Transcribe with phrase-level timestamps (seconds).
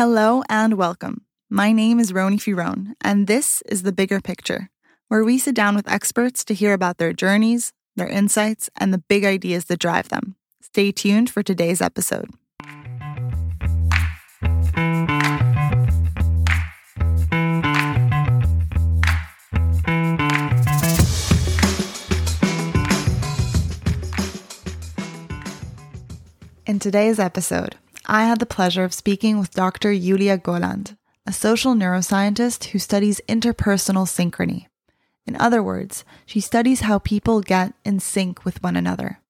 [0.00, 1.26] Hello and welcome.
[1.50, 4.70] My name is Roni Firon, and this is The Bigger Picture,
[5.08, 9.04] where we sit down with experts to hear about their journeys, their insights, and the
[9.10, 10.36] big ideas that drive them.
[10.62, 12.30] Stay tuned for today's episode.
[26.64, 27.76] In today's episode,
[28.12, 29.92] I had the pleasure of speaking with Dr.
[29.92, 30.96] Yulia Golland,
[31.28, 34.66] a social neuroscientist who studies interpersonal synchrony.
[35.26, 39.20] In other words, she studies how people get in sync with one another.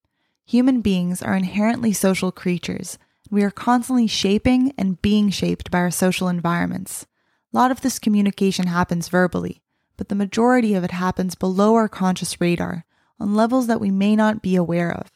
[0.46, 2.96] Human beings are inherently social creatures.
[3.30, 7.04] We are constantly shaping and being shaped by our social environments.
[7.52, 9.60] A lot of this communication happens verbally,
[9.98, 12.86] but the majority of it happens below our conscious radar,
[13.18, 15.12] on levels that we may not be aware of.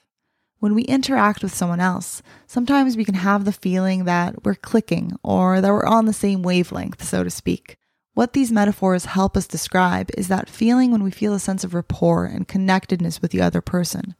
[0.64, 5.12] When we interact with someone else, sometimes we can have the feeling that we're clicking
[5.22, 7.76] or that we're on the same wavelength, so to speak.
[8.14, 11.74] What these metaphors help us describe is that feeling when we feel a sense of
[11.74, 14.14] rapport and connectedness with the other person.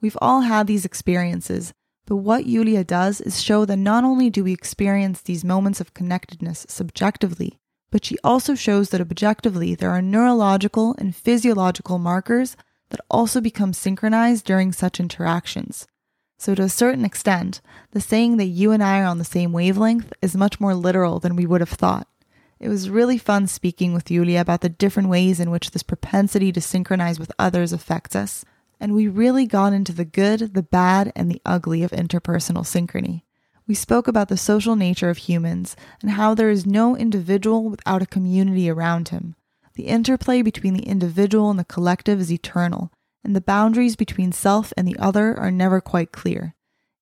[0.00, 1.72] We've all had these experiences,
[2.06, 5.94] but what Yulia does is show that not only do we experience these moments of
[5.94, 7.58] connectedness subjectively,
[7.90, 12.56] but she also shows that objectively there are neurological and physiological markers
[12.90, 15.86] that also become synchronized during such interactions.
[16.38, 19.52] So, to a certain extent, the saying that you and I are on the same
[19.52, 22.06] wavelength is much more literal than we would have thought.
[22.60, 26.52] It was really fun speaking with Yulia about the different ways in which this propensity
[26.52, 28.44] to synchronize with others affects us,
[28.80, 33.22] and we really got into the good, the bad, and the ugly of interpersonal synchrony.
[33.66, 38.02] We spoke about the social nature of humans and how there is no individual without
[38.02, 39.36] a community around him,
[39.78, 42.90] the interplay between the individual and the collective is eternal,
[43.22, 46.56] and the boundaries between self and the other are never quite clear.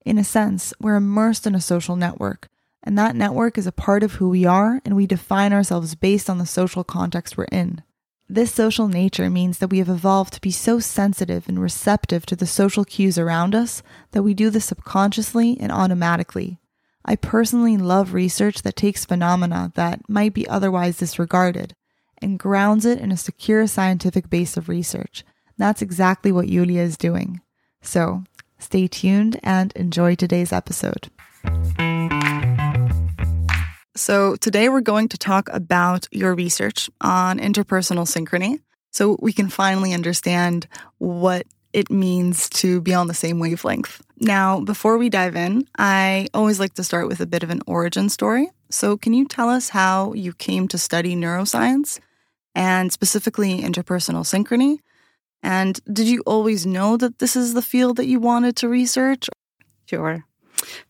[0.05, 2.51] In a sense, we're immersed in a social network,
[2.83, 6.29] and that network is a part of who we are, and we define ourselves based
[6.29, 7.83] on the social context we're in.
[8.29, 12.37] This social nature means that we have evolved to be so sensitive and receptive to
[12.37, 16.59] the social cues around us that we do this subconsciously and automatically.
[17.07, 21.75] I personally love research that takes phenomena that might be otherwise disregarded
[22.23, 25.25] and grounds it in a secure scientific base of research.
[25.59, 27.41] That's exactly what Yulia is doing.
[27.83, 28.25] So
[28.59, 31.11] stay tuned and enjoy today's episode.
[33.97, 38.61] So, today we're going to talk about your research on interpersonal synchrony
[38.91, 40.69] so we can finally understand
[40.99, 44.03] what it means to be on the same wavelength.
[44.19, 47.63] Now, before we dive in, I always like to start with a bit of an
[47.67, 48.51] origin story.
[48.71, 51.99] So, can you tell us how you came to study neuroscience
[52.57, 54.79] and specifically interpersonal synchrony?
[55.43, 59.29] And did you always know that this is the field that you wanted to research?
[59.85, 60.25] Sure.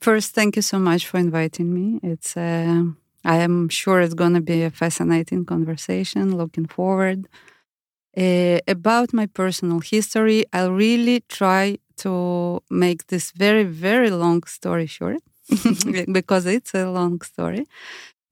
[0.00, 2.00] First, thank you so much for inviting me.
[2.02, 2.84] It's uh,
[3.24, 6.36] I am sure it's going to be a fascinating conversation.
[6.36, 7.28] Looking forward.
[8.16, 14.86] Uh, about my personal history, I'll really try to make this very, very long story
[14.86, 15.22] short
[16.12, 17.66] because it's a long story.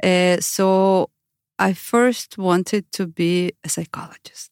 [0.02, 1.10] Uh, so
[1.58, 4.50] I first wanted to be a psychologist.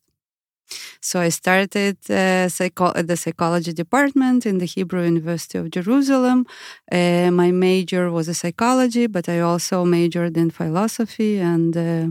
[1.01, 6.47] So I started uh, psycho- the psychology department in the Hebrew University of Jerusalem.
[6.91, 12.07] Uh, my major was a psychology, but I also majored in philosophy, and uh,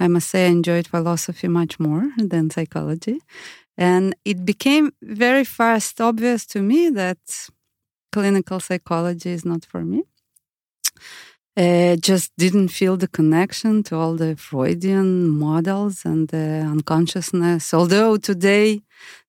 [0.00, 3.20] I must say I enjoyed philosophy much more than psychology.
[3.78, 7.18] And it became very fast obvious to me that
[8.12, 10.04] clinical psychology is not for me
[11.58, 17.74] uh, just didn't feel the connection to all the Freudian models and the unconsciousness.
[17.74, 18.82] Although today,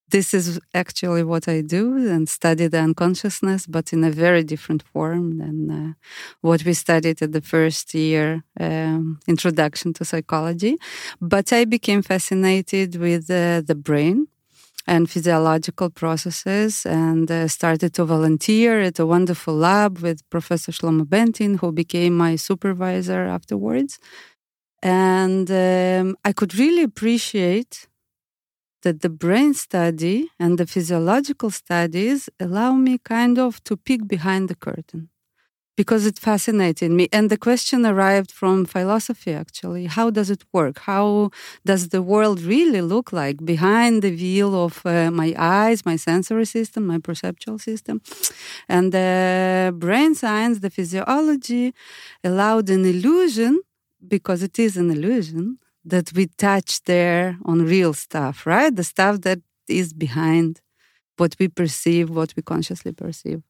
[0.10, 4.84] this is actually what I do and study the unconsciousness, but in a very different
[4.84, 5.94] form than uh,
[6.42, 10.78] what we studied at the first year um, introduction to psychology.
[11.22, 14.28] But I became fascinated with uh, the brain
[14.88, 21.06] and physiological processes and uh, started to volunteer at a wonderful lab with Professor Shlomo
[21.06, 24.00] Bentin, who became my supervisor afterwards.
[24.82, 27.88] And um, I could really appreciate
[28.84, 34.50] that the brain study and the physiological studies allow me kind of to peek behind
[34.50, 35.10] the curtain
[35.80, 37.06] because it fascinated me.
[37.18, 39.86] And the question arrived from philosophy, actually.
[39.98, 40.76] How does it work?
[40.92, 41.32] How
[41.72, 46.48] does the world really look like behind the veil of uh, my eyes, my sensory
[46.58, 47.96] system, my perceptual system?
[48.76, 51.66] And the brain science, the physiology,
[52.30, 53.54] allowed an illusion,
[54.16, 55.60] because it is an illusion,
[55.94, 58.74] that we touch there on real stuff, right?
[58.82, 59.40] The stuff that
[59.70, 60.60] is behind
[61.20, 63.42] what we perceive, what we consciously perceive.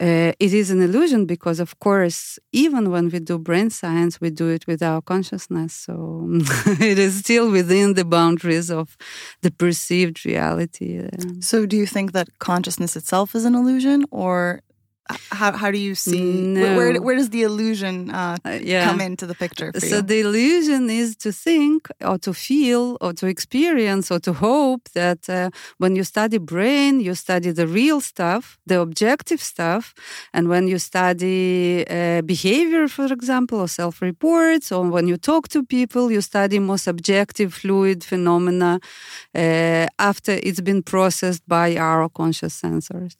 [0.00, 4.30] Uh, it is an illusion because, of course, even when we do brain science, we
[4.30, 5.74] do it with our consciousness.
[5.74, 6.26] So
[6.80, 8.96] it is still within the boundaries of
[9.42, 11.06] the perceived reality.
[11.40, 14.62] So, do you think that consciousness itself is an illusion, or
[15.30, 16.76] how, how do you see no.
[16.76, 18.84] where, where does the illusion uh, uh, yeah.
[18.84, 20.02] come into the picture so you?
[20.02, 25.28] the illusion is to think or to feel or to experience or to hope that
[25.28, 29.94] uh, when you study brain you study the real stuff the objective stuff
[30.32, 35.62] and when you study uh, behavior for example or self-reports or when you talk to
[35.62, 38.80] people you study more subjective fluid phenomena
[39.34, 43.16] uh, after it's been processed by our conscious sensors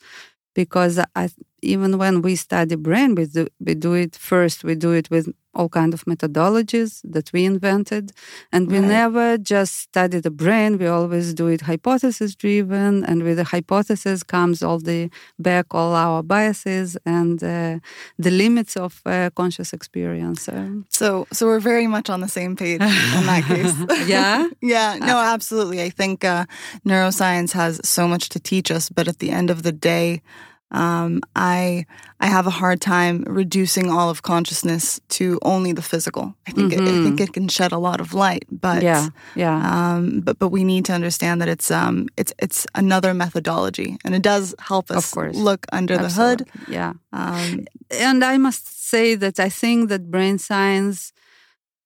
[0.54, 1.30] because I,
[1.62, 4.64] even when we study brain, we do, we do it first.
[4.64, 8.12] We do it with all kind of methodologies that we invented,
[8.52, 8.88] and we right.
[8.88, 10.78] never just study the brain.
[10.78, 15.94] We always do it hypothesis driven, and with the hypothesis comes all the back all
[15.94, 17.78] our biases and uh,
[18.18, 20.48] the limits of uh, conscious experience.
[20.88, 23.74] So, so we're very much on the same page in that case.
[24.08, 25.82] yeah, yeah, no, absolutely.
[25.82, 26.46] I think uh,
[26.86, 30.22] neuroscience has so much to teach us, but at the end of the day
[30.70, 31.86] um, I
[32.20, 36.34] I have a hard time reducing all of consciousness to only the physical.
[36.46, 36.86] I think mm-hmm.
[36.86, 37.22] it, I think mm-hmm.
[37.22, 39.56] it can shed a lot of light, but yeah, yeah.
[39.56, 44.14] Um, but but we need to understand that it's um it's it's another methodology, and
[44.14, 45.36] it does help us of course.
[45.36, 46.44] look under Absolutely.
[46.44, 46.72] the hood.
[46.72, 51.12] Yeah, um, and I must say that I think that brain science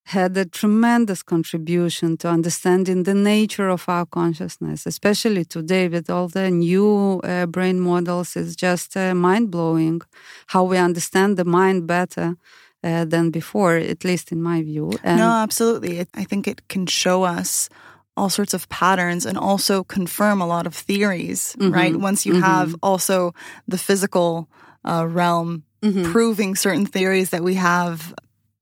[0.04, 6.28] had a tremendous contribution to understanding the nature of our consciousness, especially today with all
[6.28, 8.36] the new uh, brain models.
[8.36, 10.02] It's just uh, mind blowing
[10.48, 12.36] how we understand the mind better.
[12.82, 14.92] Uh, than before, at least in my view.
[15.02, 16.00] And no, absolutely.
[16.00, 17.70] It, I think it can show us
[18.14, 21.72] all sorts of patterns and also confirm a lot of theories, mm-hmm.
[21.72, 21.96] right?
[21.96, 22.42] Once you mm-hmm.
[22.42, 23.34] have also
[23.66, 24.50] the physical
[24.84, 26.12] uh, realm mm-hmm.
[26.12, 28.14] proving certain theories that we have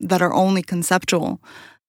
[0.02, 1.40] that are only conceptual.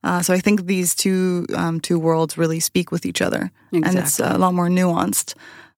[0.04, 3.90] Uh, so I think these two um, two worlds really speak with each other, exactly.
[3.90, 5.36] and it's a lot more nuanced.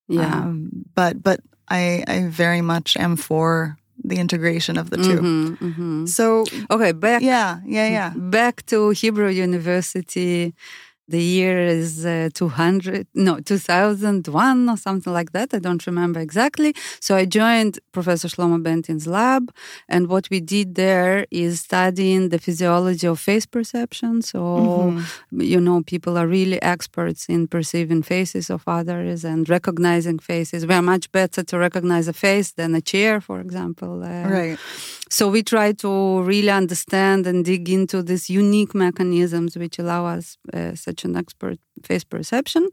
[0.08, 5.04] Yeah, um, but but I I very much am for the integration of the 2
[5.04, 6.06] mm-hmm, mm-hmm.
[6.06, 10.54] So okay, back yeah yeah yeah back to Hebrew University
[11.08, 16.74] the year is uh, 200 no 2001 or something like that i don't remember exactly.
[17.00, 19.52] So i joined professor shlomo bentin's lab
[19.88, 24.22] and what we did there is studying the physiology of face perception.
[24.22, 25.42] So mm-hmm.
[25.42, 30.66] you know people are really experts in perceiving faces of others and recognizing faces.
[30.66, 34.60] We are much better to recognize a face than a chair for example uh, right.
[35.10, 40.38] So we try to really understand and dig into these unique mechanisms which allow us
[40.54, 42.70] uh, such an expert face perception.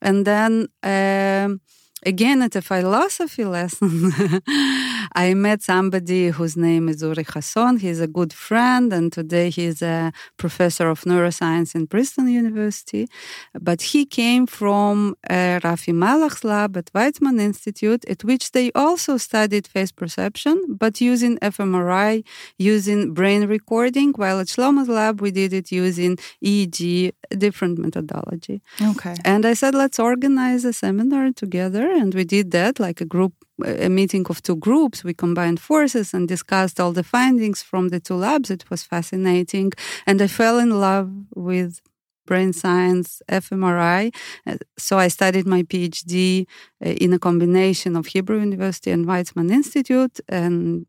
[0.00, 1.60] And then um,
[2.04, 4.12] again at a philosophy lesson,
[5.12, 7.78] I met somebody whose name is Uri Hasson.
[7.78, 13.08] He's a good friend, and today he's a professor of neuroscience in Princeton University.
[13.54, 19.16] But he came from uh, Rafi Malach's lab at Weizmann Institute, at which they also
[19.16, 22.24] studied face perception, but using fMRI,
[22.58, 28.60] using brain recording, while at Shlomo's lab, we did it using EEG, different methodology.
[28.82, 29.14] Okay.
[29.24, 31.87] And I said, let's organize a seminar together.
[31.88, 33.32] And we did that like a group
[33.64, 35.02] a meeting of two groups.
[35.02, 38.50] We combined forces and discussed all the findings from the two labs.
[38.50, 39.72] It was fascinating.
[40.06, 41.80] And I fell in love with
[42.26, 44.14] brain science, fMRI.
[44.46, 46.46] Uh, so I studied my PhD
[46.84, 50.20] uh, in a combination of Hebrew University and Weizmann Institute.
[50.28, 50.86] And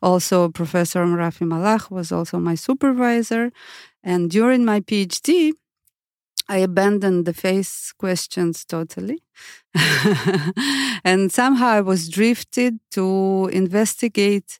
[0.00, 3.50] also Professor Rafi Malach was also my supervisor.
[4.02, 5.52] And during my PhD,
[6.48, 9.22] I abandoned the face questions totally.
[11.04, 14.58] and somehow I was drifted to investigate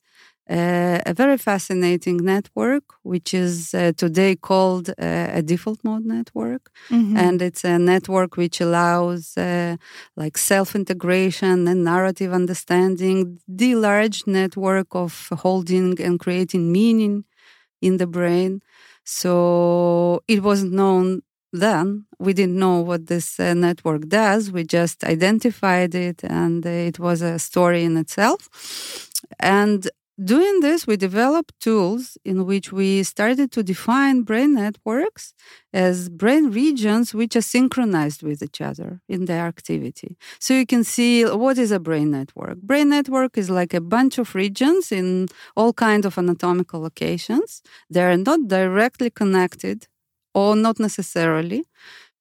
[0.51, 4.95] uh, a very fascinating network, which is uh, today called uh,
[5.35, 6.71] a default mode network.
[6.91, 7.17] Mm-hmm.
[7.19, 9.77] And it's a network which allows uh,
[10.17, 17.25] like self integration and narrative understanding, the large network of holding and creating meaning
[17.83, 18.63] in the brain.
[19.05, 24.51] So it wasn't known then we didn't know what this uh, network does.
[24.51, 28.49] We just identified it and it was a story in itself.
[29.41, 29.89] And
[30.23, 35.33] doing this we developed tools in which we started to define brain networks
[35.73, 40.17] as brain regions which are synchronized with each other in their activity.
[40.41, 42.61] So you can see what is a brain network.
[42.63, 47.63] Brain network is like a bunch of regions in all kinds of anatomical locations.
[47.89, 49.87] They are not directly connected
[50.39, 51.65] or not necessarily.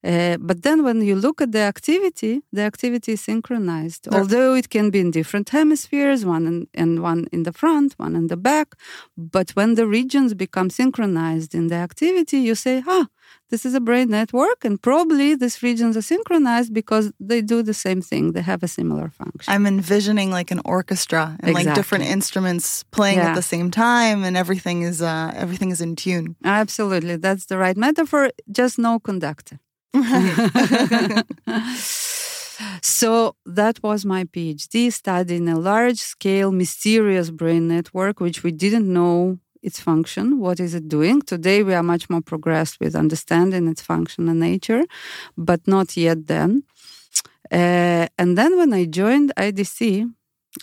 [0.03, 4.69] Uh, but then when you look at the activity, the activity is synchronized, although it
[4.69, 8.37] can be in different hemispheres, one in, and one in the front, one in the
[8.37, 8.75] back.
[9.17, 13.07] But when the regions become synchronized in the activity, you say, ah,
[13.49, 17.73] this is a brain network, and probably these regions are synchronized because they do the
[17.73, 18.33] same thing.
[18.33, 19.51] They have a similar function.
[19.53, 21.65] I'm envisioning like an orchestra and Exactly.
[21.65, 23.29] like different instruments playing Yeah.
[23.29, 26.35] at the same time, and everything is uh, everything is in tune.
[26.43, 28.29] Absolutely, that's the right metaphor.
[28.51, 29.57] Just no conductor.
[32.81, 38.91] so that was my PhD, studying a large scale, mysterious brain network, which we didn't
[38.91, 40.39] know its function.
[40.39, 41.21] What is it doing?
[41.21, 44.83] Today, we are much more progressed with understanding its function and nature,
[45.37, 46.63] but not yet then.
[47.51, 50.11] Uh, and then when I joined IDC,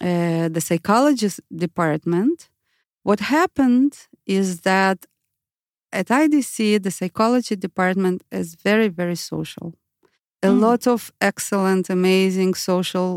[0.01, 2.49] uh, the psychologist department,
[3.03, 3.93] what happened
[4.27, 5.07] is that
[6.01, 9.69] at IDC, the psychology department is very, very social.
[10.43, 10.61] A Mm.
[10.67, 13.11] lot of excellent, amazing social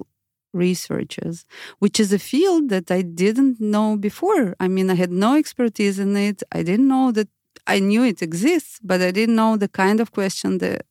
[0.54, 1.38] researchers,
[1.84, 4.46] which is a field that I didn't know before.
[4.66, 6.38] I mean, I had no expertise in it.
[6.52, 7.30] I didn't know that
[7.76, 10.82] I knew it exists, but I didn't know the kind of question that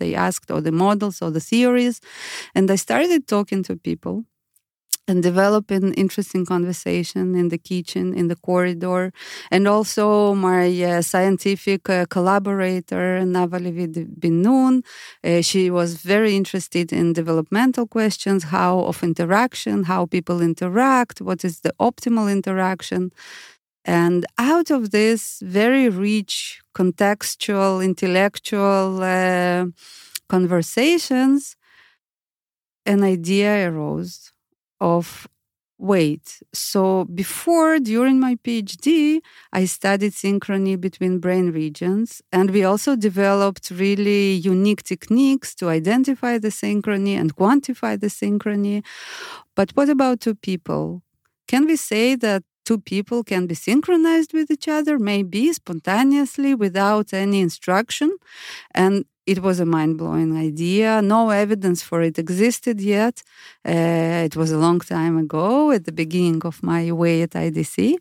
[0.00, 1.96] they asked or the models or the theories.
[2.56, 4.16] And I started talking to people
[5.08, 9.12] and develop an interesting conversation in the kitchen, in the corridor,
[9.50, 13.72] and also my uh, scientific uh, collaborator Navali
[14.18, 14.82] bin Noon.
[15.22, 21.44] Uh, she was very interested in developmental questions, how of interaction, how people interact, what
[21.44, 23.12] is the optimal interaction.
[23.84, 29.66] And out of this very rich, contextual, intellectual uh,
[30.28, 31.56] conversations,
[32.84, 34.32] an idea arose
[34.80, 35.26] of
[35.78, 36.40] weight.
[36.54, 39.20] So before, during my PhD,
[39.52, 46.38] I studied synchrony between brain regions, and we also developed really unique techniques to identify
[46.38, 48.84] the synchrony and quantify the synchrony.
[49.54, 51.02] But what about two people?
[51.46, 57.12] Can we say that two people can be synchronized with each other, maybe spontaneously without
[57.12, 58.16] any instruction?
[58.74, 61.02] And it was a mind blowing idea.
[61.02, 63.22] No evidence for it existed yet.
[63.66, 67.96] Uh, it was a long time ago at the beginning of my way at IDC.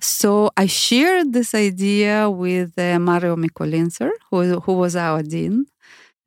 [0.00, 5.66] So I shared this idea with uh, Mario Mikulincer, who, who was our dean.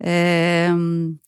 [0.04, 1.20] Um,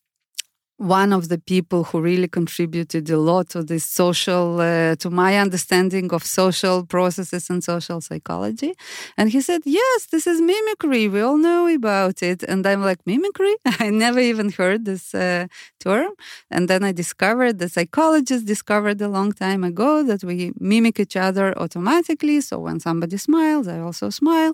[0.83, 5.37] one of the people who really contributed a lot to this social, uh, to my
[5.37, 8.73] understanding of social processes and social psychology.
[9.17, 11.07] And he said, Yes, this is mimicry.
[11.07, 12.43] We all know about it.
[12.43, 13.55] And I'm like, Mimicry?
[13.79, 15.47] I never even heard this uh,
[15.79, 16.11] term.
[16.51, 21.15] And then I discovered the psychologists discovered a long time ago that we mimic each
[21.15, 22.41] other automatically.
[22.41, 24.53] So when somebody smiles, I also smile.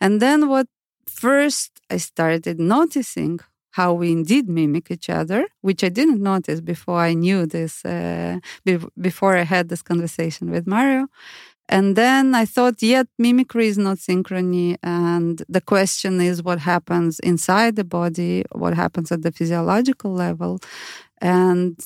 [0.00, 0.66] And then what
[1.08, 3.40] first I started noticing
[3.78, 8.38] how we indeed mimic each other, which I didn't notice before I knew this, uh,
[8.64, 11.08] be- before I had this conversation with Mario.
[11.68, 14.76] And then I thought, yet mimicry is not synchrony.
[14.82, 20.60] And the question is what happens inside the body, what happens at the physiological level.
[21.20, 21.76] And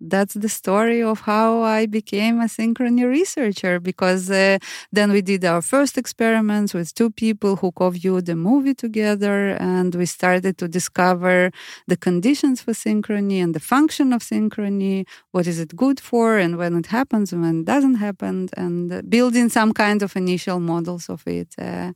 [0.00, 4.58] that's the story of how I became a synchrony researcher because uh,
[4.92, 9.94] then we did our first experiments with two people who co-viewed the movie together and
[9.94, 11.50] we started to discover
[11.86, 16.56] the conditions for synchrony and the function of synchrony, what is it good for and
[16.58, 21.08] when it happens and when it doesn't happen and building some kind of initial models
[21.08, 21.54] of it.
[21.58, 21.92] Uh,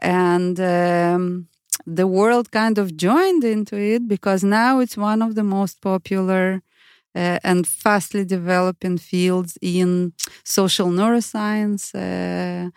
[0.00, 1.48] and um,
[1.86, 6.62] the world kind of joined into it because now it's one of the most popular
[7.14, 10.12] uh, and fastly developing fields in
[10.44, 11.94] social neuroscience.
[11.94, 12.70] Uh,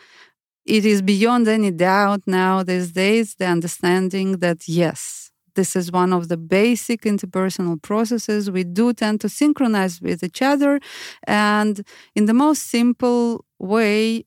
[0.66, 6.14] it is beyond any doubt now these days the understanding that yes, this is one
[6.14, 8.52] of the basic interpersonal processes.
[8.52, 10.80] We do tend to synchronize with each other,
[11.26, 11.82] and
[12.16, 14.26] in the most simple way,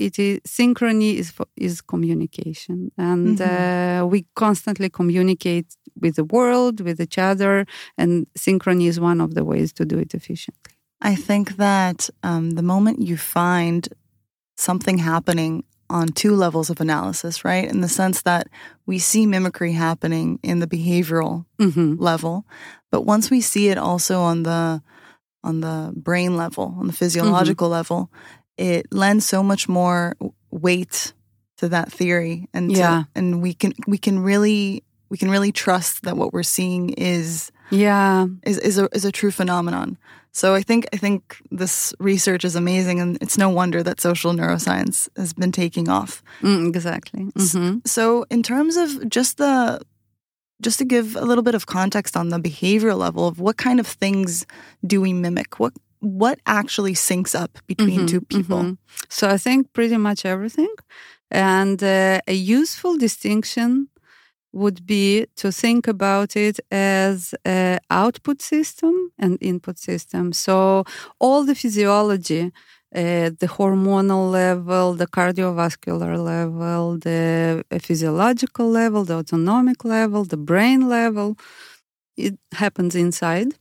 [0.00, 4.04] it is synchrony is is communication, and mm-hmm.
[4.04, 5.68] uh, we constantly communicate
[6.02, 7.66] with the world, with each other,
[7.98, 10.74] and synchrony is one of the ways to do it efficiently.
[11.12, 13.88] I think that um, the moment you find
[14.56, 17.68] something happening on two levels of analysis, right?
[17.68, 18.48] In the sense that
[18.86, 21.94] we see mimicry happening in the behavioral mm-hmm.
[22.02, 22.44] level,
[22.90, 24.82] but once we see it also on the
[25.42, 27.72] on the brain level, on the physiological mm-hmm.
[27.72, 28.10] level,
[28.60, 30.16] it lends so much more
[30.50, 31.14] weight
[31.56, 35.50] to that theory, and yeah, to, and we can we can really we can really
[35.50, 39.96] trust that what we're seeing is yeah is is a is a true phenomenon.
[40.32, 44.32] So I think I think this research is amazing, and it's no wonder that social
[44.32, 46.22] neuroscience has been taking off.
[46.42, 47.24] Mm, exactly.
[47.24, 47.78] Mm-hmm.
[47.86, 49.80] So in terms of just the
[50.60, 53.80] just to give a little bit of context on the behavioral level of what kind
[53.80, 54.46] of things
[54.86, 55.58] do we mimic?
[55.58, 58.58] What what actually syncs up between Mhm, two people?
[58.64, 58.78] mhm.
[59.08, 60.74] So I think pretty much everything.
[61.30, 63.88] And uh, a useful distinction
[64.52, 70.32] would be to think about it as an output system and input system.
[70.32, 70.84] So
[71.20, 72.52] all the physiology,
[72.94, 80.36] uh, the hormonal level, the cardiovascular level, the uh, physiological level, the autonomic level, the
[80.36, 81.36] brain level,
[82.16, 83.54] it happens inside.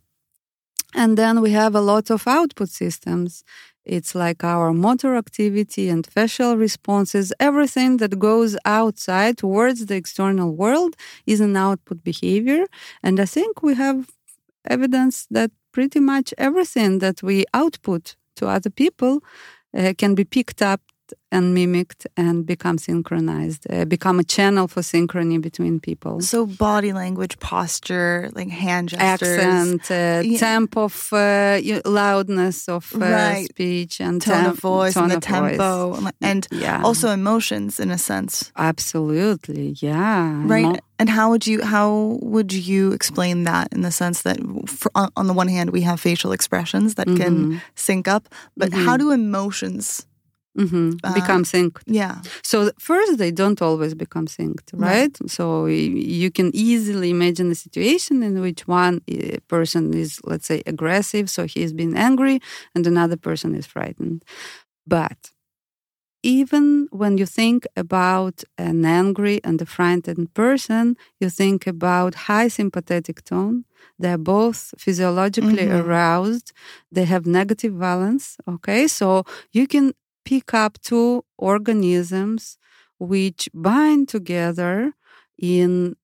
[0.96, 3.44] And then we have a lot of output systems.
[3.86, 7.32] It's like our motor activity and facial responses.
[7.40, 12.66] Everything that goes outside towards the external world is an output behavior.
[13.04, 14.10] And I think we have
[14.66, 19.24] evidence that pretty much everything that we output to other people
[19.78, 20.82] uh, can be picked up
[21.32, 26.22] and mimicked and become synchronized, uh, become a channel for synchrony between people.
[26.22, 30.40] So body language, posture, like hand gestures, accent, uh, Yeah.
[30.40, 33.46] tempo of uh, loudness of uh, Right.
[33.50, 35.58] speech, and tone tem- of voice, tone and the of voice.
[35.58, 40.64] tempo, and- and yeah, also emotions in a sense, absolutely, yeah, right?
[40.66, 44.38] Mo- and how would you how would you explain that in the sense that
[44.68, 47.62] for, on, the one hand we have facial expressions that can Mhm.
[47.76, 50.06] sync up, but how do emotions?
[50.58, 50.98] Mhm.
[51.04, 51.82] uh, become synced.
[51.86, 55.16] Yeah, So first, they don't always become synced, right?
[55.28, 60.62] So you can easily imagine a situation in which one uh, person is, let's say,
[60.66, 62.40] aggressive, so he's been angry,
[62.76, 64.24] and another person is frightened.
[64.88, 65.32] But
[66.22, 72.50] even when you think about an angry and a frightened person, you think about high
[72.50, 73.64] sympathetic tone.
[73.98, 75.80] They're both physiologically Mhm.
[75.80, 76.52] aroused.
[76.92, 78.36] They have negative valence.
[78.48, 79.94] Okay, so you can
[80.30, 82.58] pick up two organisms
[83.12, 84.94] which bind together
[85.38, 85.96] in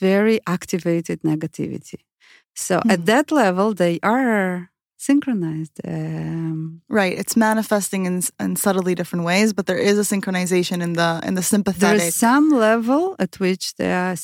[0.00, 2.00] very activated negativity.
[2.54, 2.90] So Hmm.
[2.94, 4.68] at that level, they are
[5.08, 5.76] synchronized.
[5.94, 7.16] Um, right.
[7.20, 11.34] It's manifesting in, in subtly different ways, but there is a synchronization in the in
[11.34, 12.08] the sympathetic.
[12.08, 14.16] is some level at which they are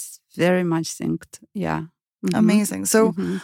[0.44, 1.34] very much synced.
[1.54, 1.80] Yeah.
[2.24, 2.38] Mhm.
[2.42, 2.82] Amazing.
[2.86, 3.40] So Mhm.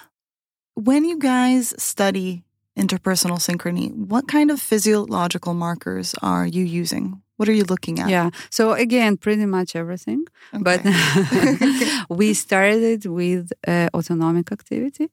[0.88, 2.30] when you guys study
[2.76, 7.22] interpersonal synchrony, what kind of physiological markers are you using?
[7.36, 8.08] What are you looking at?
[8.08, 8.30] Yeah.
[8.50, 10.24] So again, pretty much everything.
[10.52, 10.80] But
[12.08, 15.08] we started with uh, autonomic activity,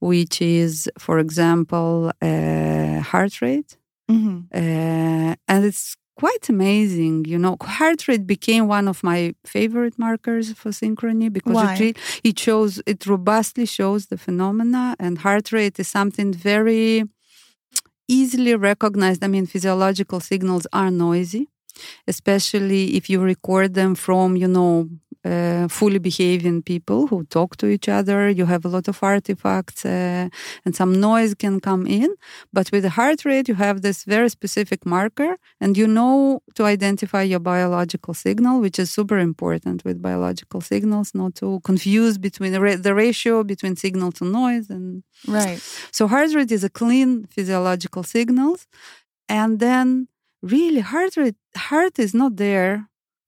[0.00, 3.76] which is, for example, uh, heart rate.
[4.10, 4.46] Mhm.
[4.54, 7.24] Uh, and it's quite amazing.
[7.26, 11.74] You know, heart rate became one of my favorite markers for synchrony because Why?
[11.74, 17.04] it, re- it shows, it robustly shows the phenomena, and heart rate is something very
[18.08, 19.22] easily recognized.
[19.22, 21.48] I mean, physiological signals are noisy,
[22.06, 24.88] especially if you record them from, you know,
[25.26, 28.18] uh, fully behaving people who talk to each other.
[28.40, 30.28] You have a lot of artifacts uh,
[30.64, 32.10] and some noise can come in.
[32.56, 36.62] But with the heart rate, you have this very specific marker and you know to
[36.76, 42.52] identify your biological signal, which is super important with biological signals, not to confuse between
[42.52, 45.60] the, ra- the ratio between signal to noise and Right.
[45.96, 48.60] so heart rate is a clean physiological signals.
[49.28, 50.08] And then
[50.42, 51.36] really heart rate
[51.70, 52.74] heart is not there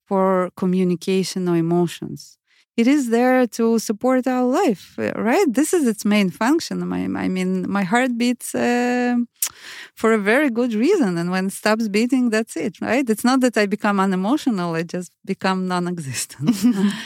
[0.09, 2.19] for communication or emotions.
[2.81, 5.47] It is there to support our life, uh, right?
[5.59, 6.75] This is its main function.
[6.93, 9.15] My, I mean, my heart beats uh,
[10.01, 13.05] for a very good reason, and when it stops beating, that's it, right?
[13.13, 16.55] It's not that I become unemotional; I just become non-existent.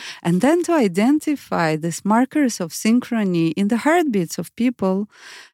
[0.27, 4.95] and then to identify these markers of synchrony in the heartbeats of people,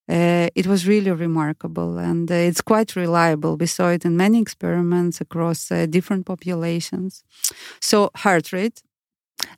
[0.09, 3.57] uh, it was really remarkable, and uh, it's quite reliable.
[3.57, 7.23] We saw it in many experiments across uh, different populations.
[7.79, 8.81] So heart rate.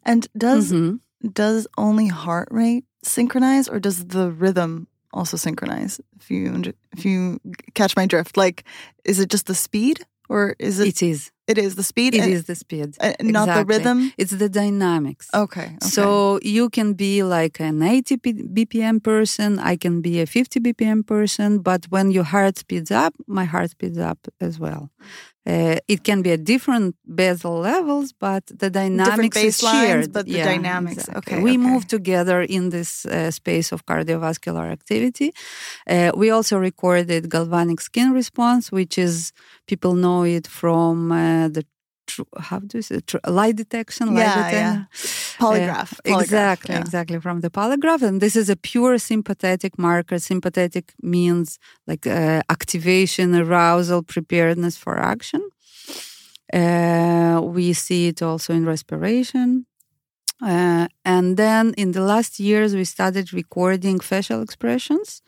[0.05, 0.99] And does Mhm.
[1.33, 5.99] does only heart rate synchronize, or does the rhythm also synchronize?
[6.19, 6.61] If you
[6.97, 7.39] if you
[7.73, 8.63] catch my drift, like,
[9.05, 9.97] is it just the speed,
[10.31, 10.87] or is it?
[10.87, 11.19] It is.
[11.51, 12.11] it is the speed.
[12.15, 12.89] It and- is the speed.
[13.01, 13.99] uh, not the rhythm.
[14.21, 15.25] It's the dynamics.
[15.33, 15.69] Okay.
[15.75, 15.91] okay.
[15.95, 18.17] So you can be like an 80
[18.57, 23.13] BPM person, I can be a 50 BPM person, but when your heart speeds up,
[23.27, 24.83] my heart speeds up as well.
[25.43, 30.13] Uh, it can be at different basal levels, but the dynamics is shared.
[30.13, 31.57] but the dynamics, okay, we okay.
[31.57, 35.33] move together in this uh, space of cardiovascular activity.
[35.89, 39.33] Uh, we also recorded galvanic skin response, which is
[39.65, 41.65] people know it from uh, the
[42.47, 42.99] how do you say
[43.39, 44.77] light detection, light Yeah, detection.
[44.79, 45.45] yeah.
[45.45, 45.91] Polygraph.
[45.93, 46.81] Uh, polygraph, exactly, yeah.
[46.85, 50.17] exactly from the polygraph, and this is a pure sympathetic marker.
[50.19, 51.47] Sympathetic means
[51.89, 55.41] like uh, activation, arousal, preparedness for action.
[56.53, 59.65] Uh, we see it also in respiration.
[60.41, 65.21] Uh, and then in the last years, we started recording facial expressions,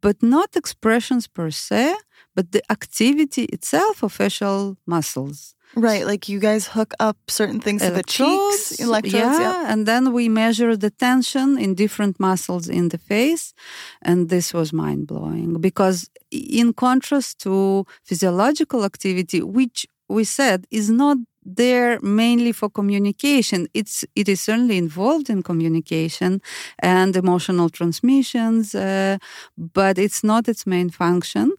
[0.00, 1.94] but not expressions per se,
[2.34, 5.54] but the activity itself of facial muscles.
[5.76, 9.14] Right, like you guys hook up certain things to the cheeks, electrodes.
[9.14, 9.72] yeah, Yeah.
[9.72, 13.54] and then we measure the tension in different muscles in the face,
[14.02, 20.90] and this was mind blowing because, in contrast to physiological activity, which we said is
[20.90, 23.66] not there mainly for communication.
[23.72, 26.42] It's it is certainly involved in communication
[26.80, 29.16] and emotional transmissions, uh,
[29.56, 31.52] but it's not its main function.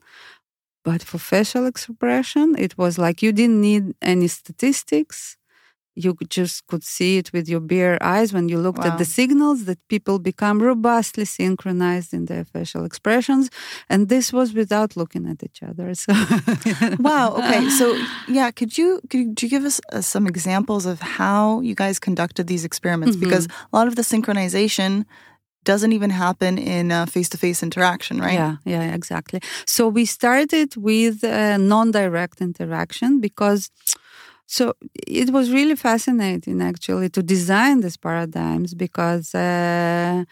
[0.83, 5.37] But for facial expression, it was like you didn't need any statistics.
[5.93, 8.91] You just could see it with your bare eyes when you looked Wow.
[8.91, 13.49] at the signals that people become robustly synchronized in their facial expressions.
[13.89, 15.93] And this was without looking at each other.
[16.03, 16.13] So
[16.99, 17.35] Wow.
[17.39, 17.69] Okay.
[17.69, 17.85] So,
[18.27, 22.47] yeah, could you could you give us uh, some examples of how you guys conducted
[22.47, 23.15] these experiments?
[23.15, 23.29] Mm-hmm.
[23.29, 25.05] Because a lot of the synchronization
[25.63, 28.33] doesn't even happen in face to face interaction, right?
[28.33, 29.39] Yeah, yeah, exactly.
[29.65, 33.69] So we started with uh, non-direct interaction because
[34.47, 34.73] so
[35.07, 40.25] it was really fascinating actually to design these paradigms because uh,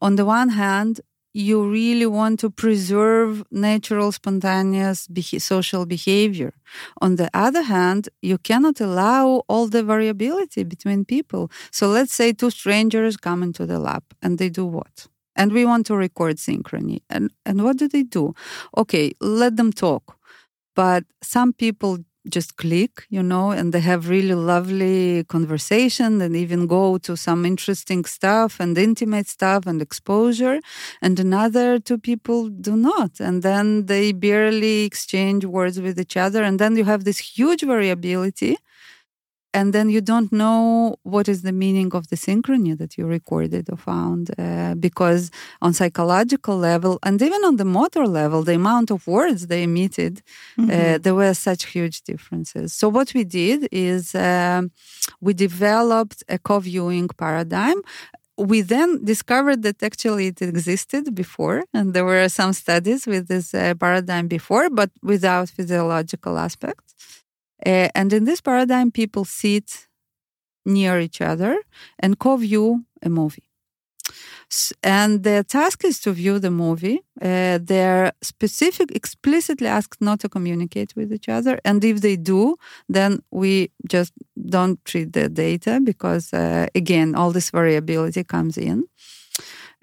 [0.00, 1.00] on the one hand
[1.36, 5.06] you really want to preserve natural spontaneous
[5.38, 6.54] social behavior.
[7.02, 11.50] On the other hand you cannot allow all the variability between people.
[11.70, 15.08] So let's say two strangers come into the lab and they do what?
[15.38, 17.00] And we want to record synchrony.
[17.10, 18.34] And and what do they do?
[18.78, 20.16] Okay let them talk.
[20.74, 26.66] But some people just click you know and they have really lovely conversation and even
[26.66, 30.60] go to some interesting stuff and intimate stuff and exposure
[31.02, 33.20] and another two people do not.
[33.20, 36.42] And then they barely exchange words with each other.
[36.42, 38.56] And then you have this huge variability
[39.58, 40.62] and then you don't know
[41.14, 45.22] what is the meaning of the synchrony that you recorded or found uh, because
[45.66, 50.14] on psychological level and even on the motor level the amount of words they emitted
[50.74, 52.72] uh, there were such huge differences.
[52.72, 54.70] So what we did is um,
[55.20, 57.78] we developed a co-viewing paradigm.
[58.36, 63.54] We then discovered that actually it existed before, and there were some studies with this
[63.54, 66.94] uh, paradigm before, but without physiological aspects.
[67.64, 69.88] Uh, and in this paradigm, people sit
[70.66, 71.58] near each other
[71.98, 73.48] and co view a movie.
[74.50, 77.00] S- And their task is to view the movie.
[77.20, 81.58] Uh, they're specific, explicitly asked not to communicate with each other.
[81.64, 82.56] And if they do,
[82.88, 84.12] then we just
[84.48, 88.84] don't treat the data because, uh, again, all this variability comes in.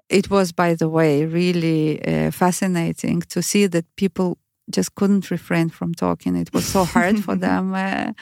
[0.09, 4.37] It was, by the way, really uh, fascinating to see that people
[4.69, 6.35] just couldn't refrain from talking.
[6.35, 7.73] It was so hard for them.
[7.73, 8.13] Uh,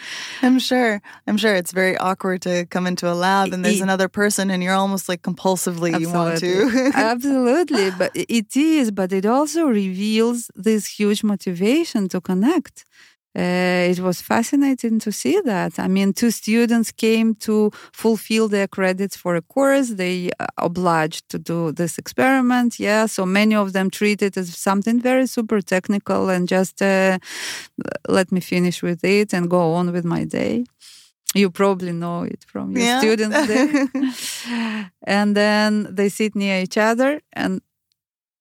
[0.41, 1.01] I'm sure.
[1.27, 4.49] I'm sure it's very awkward to come into a lab and there's E- another person
[4.51, 6.91] and you're almost like compulsively you want to.
[6.95, 12.85] Absolutely, but it is, but it also reveals this huge motivation to connect.
[13.33, 15.79] Uh, it was fascinating to see that.
[15.79, 19.89] I mean, two students came to fulfill their credits for a course.
[19.95, 22.77] They uh, obliged to do this experiment.
[22.79, 27.19] Yeah, so many of them treat it as something very super technical and just uh,
[28.09, 30.65] let me finish with it and go on with my day.
[31.33, 32.99] You probably know it from your Yeah.
[32.99, 33.47] students
[35.07, 37.61] and then they sit near each other and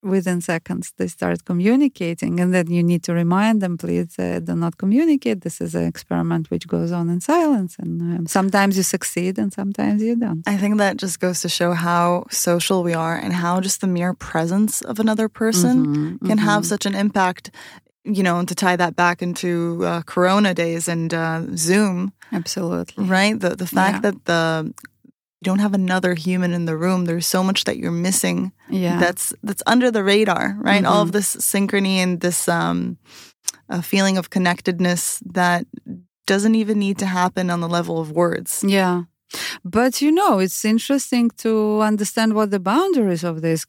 [0.02, 4.54] within seconds they start communicating and then you need to remind them please uh, do
[4.56, 8.82] not communicate this is an experiment which goes on in silence and um, sometimes you
[8.82, 12.94] succeed and sometimes you don't I think that just goes to show how social we
[12.94, 16.66] are and how just the mere presence of another person Mhm, can have mhm.
[16.72, 17.50] such an impact.
[18.04, 19.48] You know, and to tie that back into
[19.84, 23.38] uh, Corona days and uh, Zoom, absolutely right?
[23.38, 24.00] The the fact Yeah.
[24.10, 24.72] that the
[25.40, 27.05] you don't have another human in the room.
[27.07, 28.53] There's so much that you're missing.
[28.68, 30.85] yeah That's that's under the radar, right?
[30.85, 31.12] All of Mhm.
[31.12, 32.98] this synchrony and this um,
[33.70, 35.66] uh, feeling of connectedness that
[36.26, 38.62] doesn't even need to happen on the level of words.
[38.66, 39.05] yeah
[39.64, 43.64] but you know it's interesting to understand what the boundaries of this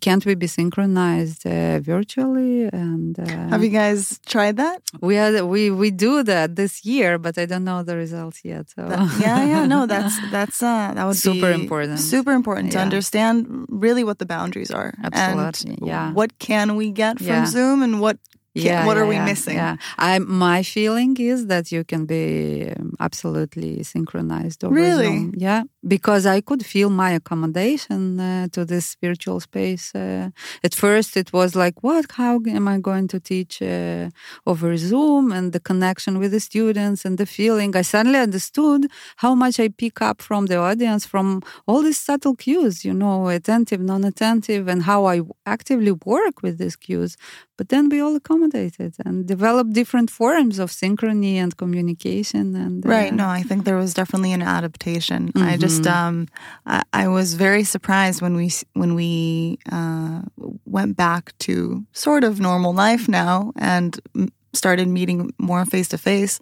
[0.00, 4.80] can't we be synchronized uh, virtually and uh, Have you guys tried that?
[5.00, 8.64] we are we we do that this year but i don't know the results yet
[8.74, 11.98] so That- yeah, yeah, no, that's that's uh, that would Super important.
[12.00, 12.82] Super important to Yeah.
[12.88, 13.34] understand
[13.68, 16.12] really what the boundaries are, Absolutely, and yeah.
[16.12, 17.46] what can we get from Yeah.
[17.46, 18.18] Zoom, and what
[18.54, 19.56] Yeah, what yeah, are we yeah, missing?
[19.56, 25.06] Yeah, I my feeling is that you can be absolutely synchronized over Really?
[25.06, 25.34] Zoom.
[25.36, 29.92] Yeah, because I could feel my accommodation uh, to this virtual space.
[29.92, 30.30] Uh,
[30.62, 32.12] at first, it was like, what?
[32.12, 34.10] How am I going to teach uh,
[34.46, 35.32] over Zoom?
[35.32, 37.74] And the connection with the students and the feeling.
[37.74, 38.86] I suddenly understood
[39.16, 42.84] how much I pick up from the audience from all these subtle cues.
[42.84, 47.16] You know, attentive, non-attentive, and how I actively work with these cues.
[47.56, 52.56] But then we all accommodated and developed different forms of synchrony and communication.
[52.56, 53.12] And Right.
[53.12, 55.30] uh, No, I think there was definitely an adaptation.
[55.36, 55.90] I just, Mhm.
[55.92, 56.26] um,
[56.66, 60.22] I, I was very surprised when we when we uh,
[60.66, 65.98] went back to sort of normal life now and m- started meeting more face to
[65.98, 66.40] face.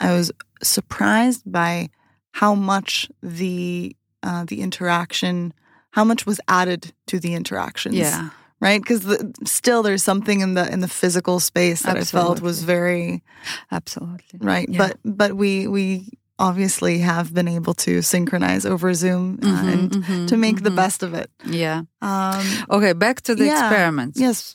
[0.00, 0.30] I was
[0.62, 1.88] surprised by
[2.32, 5.52] how much the uh, the interaction,
[5.92, 7.96] how much was added to the interactions.
[7.96, 8.28] yeah.
[8.60, 8.80] Right.
[8.82, 12.62] Because the, still, there's something in the in the physical space that I felt was
[12.64, 13.22] very
[13.70, 14.38] Absolutely.
[14.40, 14.78] right Yeah.
[14.78, 19.90] but but we we obviously have been able to synchronize over zoom uh, Mhm, and
[19.90, 20.76] mhm, to make the mhm.
[20.82, 21.82] best of it Yeah.
[22.02, 23.58] um Okay, back to the Yeah.
[23.60, 24.18] experiments.
[24.20, 24.54] yes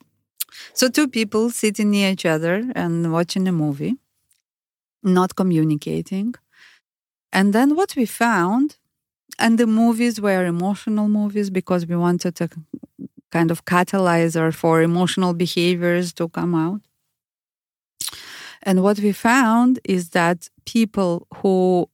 [0.73, 3.95] So two people sitting near each other and watching a movie,
[5.03, 6.35] not communicating.
[7.31, 8.77] And then what we found,
[9.39, 12.49] and the movies were emotional movies because we wanted a
[13.31, 16.81] kind of catalyzer for emotional behaviors to come out.
[18.63, 21.89] And what we found is that people who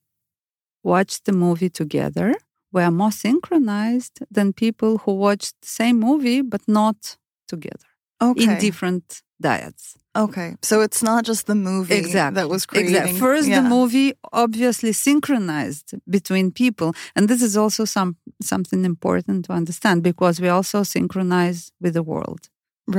[0.84, 2.34] watched the movie together
[2.72, 7.88] were more synchronized than people who watched the same movie but not together
[8.22, 9.96] okay in different dyads.
[10.16, 12.36] okay so it's not just the movie Exactly.
[12.42, 13.20] that was creating Exactly.
[13.20, 13.62] First, yeah.
[13.62, 19.98] the movie obviously synchronized between people, and this is also some something important to understand
[20.04, 22.44] because we also synchronize with the world.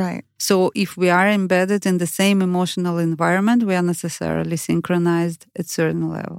[0.05, 5.42] right So, if we are embedded in the same emotional environment, we are necessarily synchronized
[5.61, 6.38] at certain level.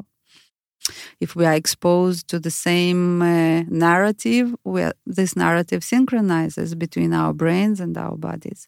[1.20, 7.12] If we are exposed to the same uh, narrative, we are, this narrative synchronizes between
[7.14, 8.68] our brains and our bodies.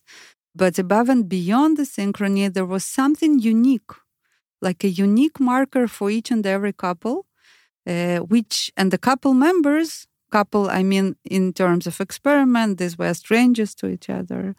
[0.56, 3.92] But above and beyond the synchrony, there was something unique,
[4.62, 7.26] like a unique marker for each and every couple,
[7.88, 13.14] uh, which, and the couple members, couple, I mean, in terms of experiment, these were
[13.14, 14.56] strangers to each other.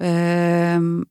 [0.00, 1.06] Um,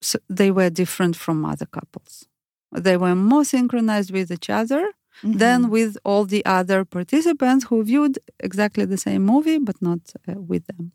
[0.00, 2.26] so they were different from other couples.
[2.72, 4.92] They were more synchronized with each other
[5.24, 5.38] Mhm.
[5.38, 10.40] than with all the other participants who viewed exactly the same movie, but not uh,
[10.40, 10.92] with them.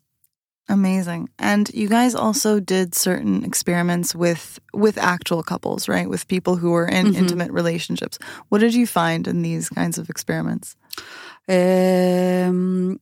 [0.68, 6.56] Amazing and you guys also did certain experiments with with actual couples right with people
[6.56, 7.16] who were in Mhm.
[7.16, 8.18] intimate relationships
[8.50, 10.76] what did you find in these kinds of experiments
[11.48, 12.98] um,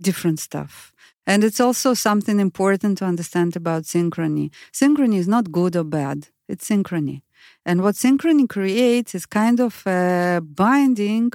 [0.00, 0.92] different stuff.
[1.26, 4.50] And it's also something important to understand about synchrony.
[4.72, 7.22] Synchrony is not good or bad, it's synchrony.
[7.66, 11.32] And what synchrony creates is kind of a binding,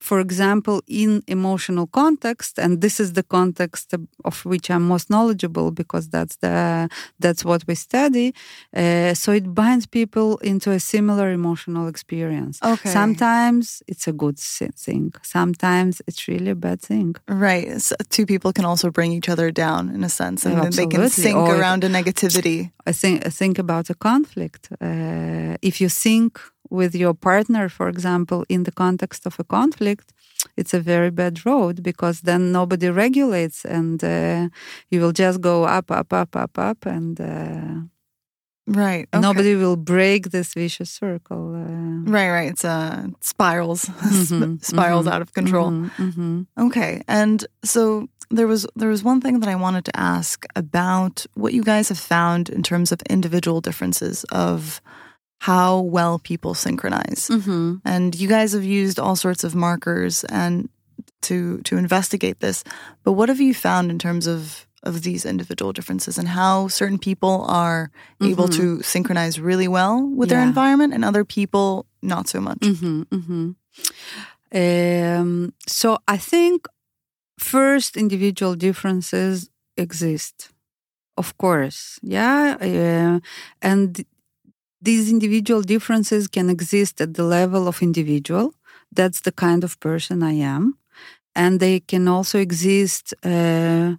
[0.00, 5.70] for example, in emotional context, and this is the context of which I'm most knowledgeable
[5.70, 8.34] because that's the that's what we study.
[8.74, 12.58] Uh, so it binds people into a similar emotional experience.
[12.62, 15.12] okay Sometimes it's a good thing.
[15.22, 17.14] Sometimes it's really a bad thing.
[17.28, 17.80] Right.
[17.80, 20.86] So two people can also bring each other down in a sense, and then they
[20.86, 21.22] can Absolutely.
[21.24, 22.70] sink Or- around a negativity.
[22.86, 24.62] I think think about a conflict.
[24.80, 30.12] Uh, if you think with your partner, for example, in the context of a conflict,
[30.56, 34.48] it's a very bad road because then nobody regulates, and uh,
[34.90, 37.86] you will just go up, up, up, up, up, and uh,
[38.66, 39.08] Right.
[39.12, 39.20] Okay.
[39.20, 41.54] nobody will break this vicious circle.
[41.54, 42.30] Uh, Right.
[42.30, 42.50] Right.
[42.52, 45.70] It's uh, spirals, Mhm, spirals mhm, out of control.
[45.70, 46.46] mhm, mhm.
[46.66, 47.02] Okay.
[47.08, 51.52] And so there was there was one thing that I wanted to ask about what
[51.52, 54.80] you guys have found in terms of individual differences of
[55.40, 57.28] how well people synchronize.
[57.30, 57.80] Mhm.
[57.84, 60.68] And you guys have used all sorts of markers and
[61.22, 62.64] to to investigate this.
[63.04, 66.98] But what have you found in terms of of these individual differences and how certain
[66.98, 67.90] people are
[68.22, 68.56] able Mhm.
[68.56, 72.58] to synchronize really well with their environment and other people not so much?
[72.64, 73.50] hmm hmm
[74.52, 76.66] Um, so I think
[77.38, 80.50] first individual differences exist,
[81.16, 83.20] of course, yeah, uh,
[83.62, 84.04] and
[84.80, 88.54] these individual differences can exist at the level of individual.
[88.92, 90.76] That's the kind of person I am,
[91.34, 93.96] and they can also exist uh,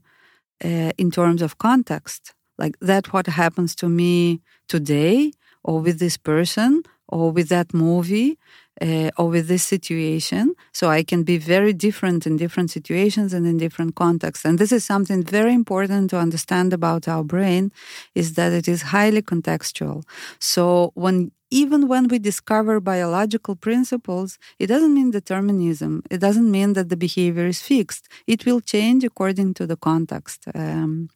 [0.63, 5.31] uh, in terms of context, like that what happens to me today,
[5.63, 8.37] or with this person, or with that movie
[8.79, 10.55] uh, with this situation.
[10.73, 14.45] So I can be very different in different situations and in different contexts.
[14.45, 17.71] And this is something very important to understand about our brain
[18.15, 20.03] is that it is highly contextual.
[20.39, 26.01] So when even when we discover biological principles, it doesn't mean determinism.
[26.09, 28.07] It doesn't mean that the behavior is fixed.
[28.25, 30.45] It will change according to the context.
[30.55, 31.09] Um,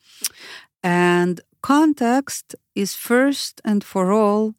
[0.84, 4.56] and context is first and for all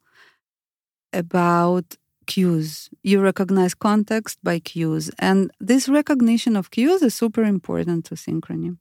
[1.13, 1.95] about
[2.27, 2.89] cues.
[3.03, 5.09] You recognize context by cues.
[5.17, 8.77] And this recognition of cues is super important to synchrony.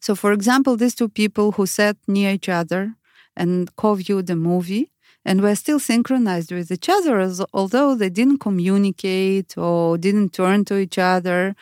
[0.00, 2.94] So, for example, these two people who sat near each other
[3.36, 4.90] and co viewed a movie
[5.24, 7.14] and were still synchronized with each other,
[7.52, 11.54] although they didn't communicate or didn't turn to each other.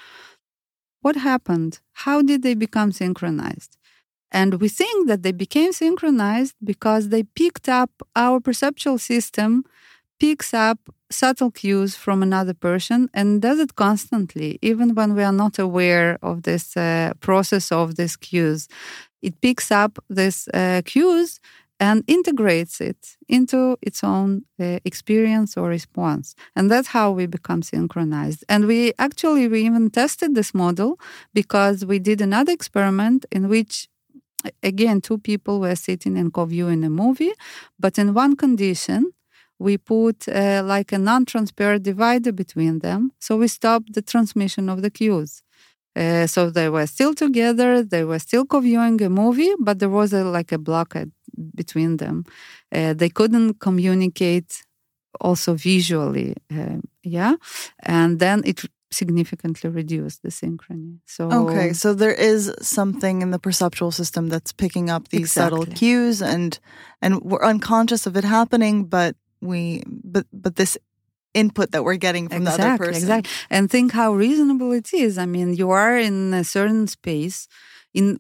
[1.01, 1.81] What happened?
[2.05, 3.77] How did they become synchronized?
[4.31, 9.65] And we think that they became synchronized because they picked up our perceptual system
[10.19, 10.79] picks up
[11.11, 16.19] subtle cues from another person and does it constantly, even when we are not aware
[16.23, 18.69] of this uh, process of these cues.
[19.23, 21.41] It picks up these uh, cues
[21.79, 27.63] and integrates it into its own uh, experience or response and that's how we become
[27.63, 30.99] synchronized and we actually we even tested this model
[31.35, 33.89] because we did another experiment in which
[34.63, 37.33] again two people were sitting and co-viewing a movie
[37.79, 39.13] but in one condition
[39.59, 43.13] we put uh, like a non-transparent divider between them.
[43.19, 45.43] So we stopped the transmission of the cues.
[45.97, 50.13] Uh, so they were still together, they were still co-viewing a movie, but there was
[50.13, 51.11] a, like a blockade
[51.55, 52.25] between them.
[52.71, 54.63] Uh, they couldn't communicate
[55.21, 57.37] also visually, uh, yeah,
[57.83, 60.99] and then it significantly reduced the synchrony.
[61.07, 65.61] So okay, so there is something in the perceptual system that's picking up these exactly.
[65.61, 66.59] subtle cues, and
[67.01, 70.79] and we're unconscious of it happening, but we but but this
[71.35, 73.03] input that we're getting from exactly, the other person.
[73.03, 73.33] Exactly.
[73.51, 75.19] And think how reasonable it is.
[75.19, 77.47] I mean, you are in a certain space
[77.93, 78.19] in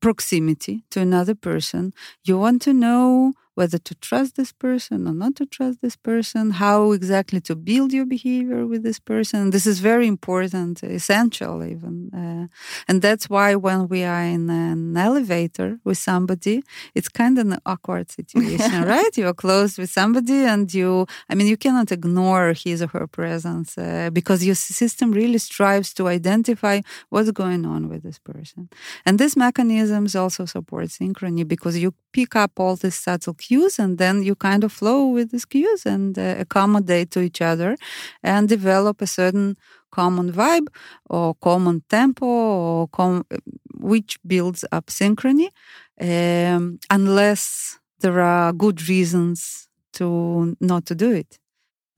[0.00, 1.92] proximity to another person.
[2.24, 6.52] You want to know whether to trust this person or not to trust this person,
[6.52, 9.50] how exactly to build your behavior with this person.
[9.50, 12.10] This is very important, essential even.
[12.14, 12.46] Uh,
[12.88, 16.62] and that's why when we are in an elevator with somebody,
[16.94, 19.14] it's kind of an awkward situation, right?
[19.16, 23.76] You're close with somebody and you, I mean, you cannot ignore his or her presence
[23.76, 28.70] uh, because your system really strives to identify what's going on with this person.
[29.04, 33.98] And these mechanisms also support synchrony because you pick up all these subtle cues and
[34.02, 37.70] then you kind of flow with these cues and uh, accommodate to each other
[38.22, 39.56] and develop a certain
[39.90, 40.68] common vibe
[41.10, 43.26] or common tempo or com-
[43.92, 45.48] which builds up synchrony
[46.00, 50.06] um, unless there are good reasons to
[50.60, 51.38] not to do it.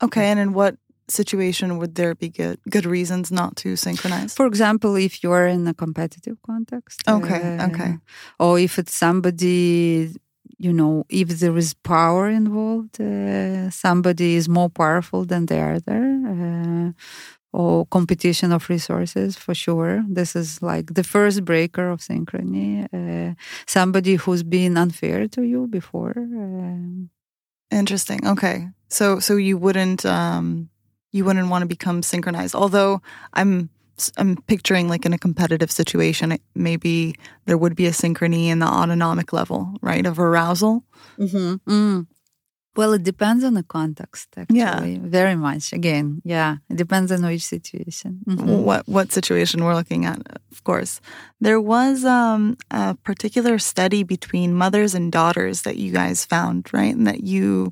[0.03, 0.75] Okay and in what
[1.09, 4.35] situation would there be good good reasons not to synchronize?
[4.35, 7.93] For example if you're in a competitive context okay uh, okay
[8.39, 10.15] or if it's somebody
[10.59, 16.03] you know, if there is power involved, uh, somebody is more powerful than the other,
[16.33, 16.93] uh,
[17.53, 20.05] or competition of resources for sure.
[20.09, 22.89] This is like the first breaker of synchrony.
[22.93, 23.35] Uh,
[23.67, 26.15] somebody who's been unfair to you before.
[26.17, 27.07] Uh.
[27.71, 28.27] Interesting.
[28.27, 30.69] Okay, so so you wouldn't um,
[31.11, 32.55] you wouldn't want to become synchronized.
[32.55, 33.69] Although I'm
[34.17, 37.15] I'm picturing like in a competitive situation, maybe
[37.47, 40.85] there would be a synchrony in the autonomic level, right, of arousal.
[41.19, 41.71] Mm-hmm.
[41.71, 42.07] Mm.
[42.77, 44.59] Well, it depends on the context, actually.
[44.59, 44.99] Yeah.
[45.01, 45.73] Very much.
[45.73, 46.57] Again, yeah.
[46.69, 48.21] It depends on which situation.
[48.27, 48.65] Mm-hmm.
[48.65, 50.19] What what situation we're looking at,
[50.51, 51.01] of course.
[51.41, 56.95] There was um, a particular study between mothers and daughters that you guys found, right?
[56.95, 57.71] And that you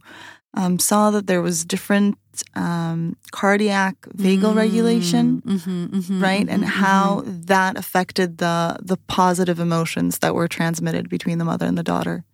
[0.55, 2.19] um, saw that there was different
[2.55, 7.43] um, cardiac vagal mm, regulation, mm-hmm, mm-hmm, right, mm-hmm, and how mm-hmm.
[7.43, 12.25] that affected the the positive emotions that were transmitted between the mother and the daughter.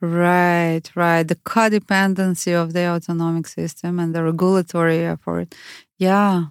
[0.00, 1.26] Right, right.
[1.26, 5.54] The codependency of the autonomic system and the regulatory effort.
[5.98, 6.44] Yeah,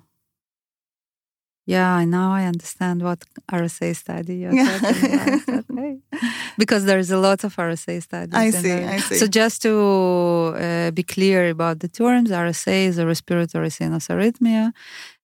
[1.67, 5.65] yeah, now I understand what RSA study you're talking about.
[5.69, 5.97] Okay.
[6.58, 8.34] because there's a lot of RSA studies.
[8.34, 9.15] I see, I see.
[9.15, 14.71] So just to uh, be clear about the terms, RSA is a respiratory sinus arrhythmia.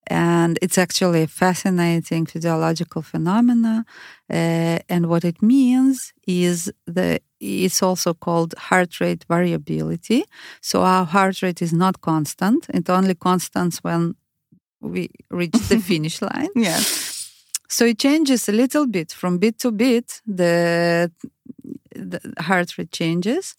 [0.08, 3.86] And it's actually a fascinating physiological phenomena.
[4.29, 10.25] Uh, and what it means is that it's also called heart rate variability.
[10.60, 12.67] So our heart rate is not constant.
[12.73, 14.15] It only constant when
[14.84, 16.50] we reach the finish line.
[16.56, 16.80] Yeah.
[17.69, 20.21] So it changes a little bit from bit to bit.
[20.27, 21.12] The,
[21.96, 23.56] the heart rate changes,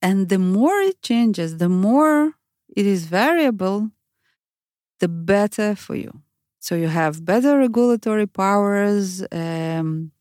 [0.00, 2.32] and the more it changes, the more
[2.76, 3.90] it is variable,
[5.00, 6.12] the better for you.
[6.60, 9.22] So you have better regulatory powers.
[9.32, 10.12] Um,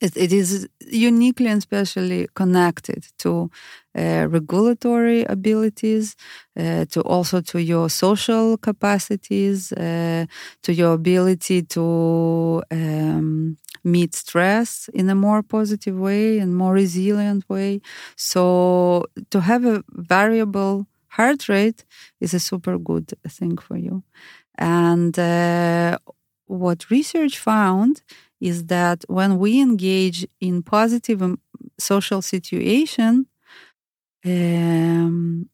[0.00, 3.50] it, it is uniquely and specially connected to
[3.98, 6.16] uh, regulatory abilities,
[6.58, 10.26] uh, to also to your social capacities, uh,
[10.62, 17.48] to your ability to um, meet stress in a more positive way and more resilient
[17.48, 17.80] way.
[18.16, 21.84] So to have a variable heart rate
[22.20, 24.02] is a super good thing for you.
[24.58, 25.98] And uh,
[26.46, 28.02] what research found
[28.40, 31.38] is that when we engage in positive um,
[31.78, 33.26] social situation,
[34.24, 35.48] um,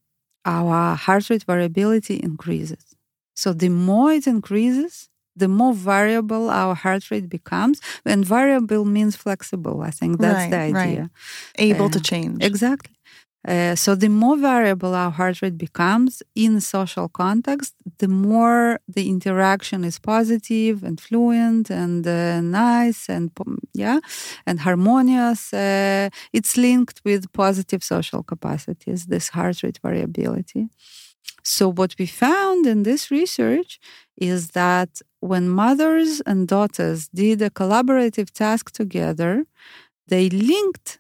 [0.45, 2.97] our heart rate variability increases.
[3.35, 7.81] So the more it increases, the more variable our heart rate becomes.
[8.05, 9.83] And variable means flexible.
[9.83, 11.01] I think that's right, the idea.
[11.01, 11.11] Right.
[11.59, 12.43] Able uh, to change.
[12.43, 12.96] Exactly.
[13.47, 19.09] Uh, so the more variable our heart rate becomes in social context, the more the
[19.09, 23.31] interaction is positive and fluent and uh, nice and
[23.73, 24.01] yeah
[24.47, 25.55] and harmonious.
[25.55, 29.07] Uh, it's linked with positive social capacities.
[29.07, 30.69] This heart rate variability.
[31.45, 33.79] So what we found in this research
[34.17, 39.47] is that when mothers and daughters did a collaborative task together,
[40.09, 40.99] they linked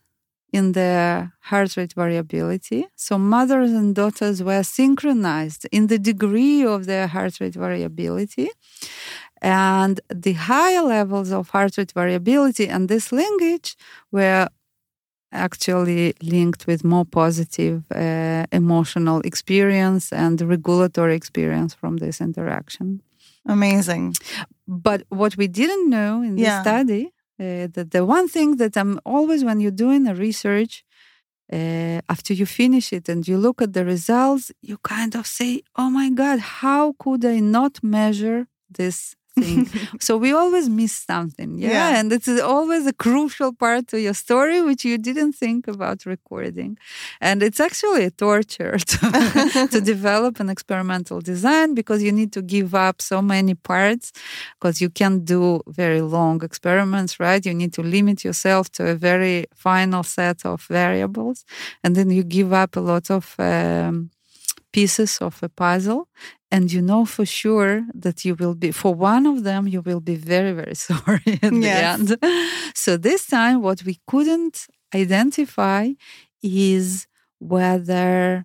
[0.57, 2.81] in their heart rate variability.
[3.07, 8.49] So mothers and daughters were synchronized in the degree of their heart rate variability.
[9.43, 9.95] And
[10.27, 13.77] the higher levels of heart rate variability and this linkage
[14.11, 14.49] were
[15.33, 22.89] actually linked with more positive uh, emotional experience and regulatory experience from this interaction.
[23.57, 24.15] Amazing.
[24.67, 26.63] But what we didn't know in this yeah.
[26.63, 30.85] study uh, the, the one thing that I'm always, when you're doing a research,
[31.53, 35.63] uh, after you finish it and you look at the results, you kind of say,
[35.77, 39.69] oh my God, how could I not measure this thing.
[40.01, 41.59] so we always miss something.
[41.59, 41.71] Yeah?
[41.71, 41.99] yeah.
[41.99, 46.79] And it's always a crucial part to your story, which you didn't think about recording.
[47.21, 52.43] And it's actually a torture to, to develop an experimental design because you need to
[52.43, 54.13] give up so many parts
[54.59, 57.45] because you can't do very long experiments, right?
[57.45, 61.45] You need to limit yourself to a very final set of variables.
[61.83, 64.11] And then you give up a lot of um,
[64.73, 66.07] pieces of a puzzle
[66.51, 70.01] and you know for sure that you will be for one of them you will
[70.01, 72.01] be very very sorry at yes.
[72.01, 75.89] the end so this time what we couldn't identify
[76.43, 77.07] is
[77.39, 78.45] whether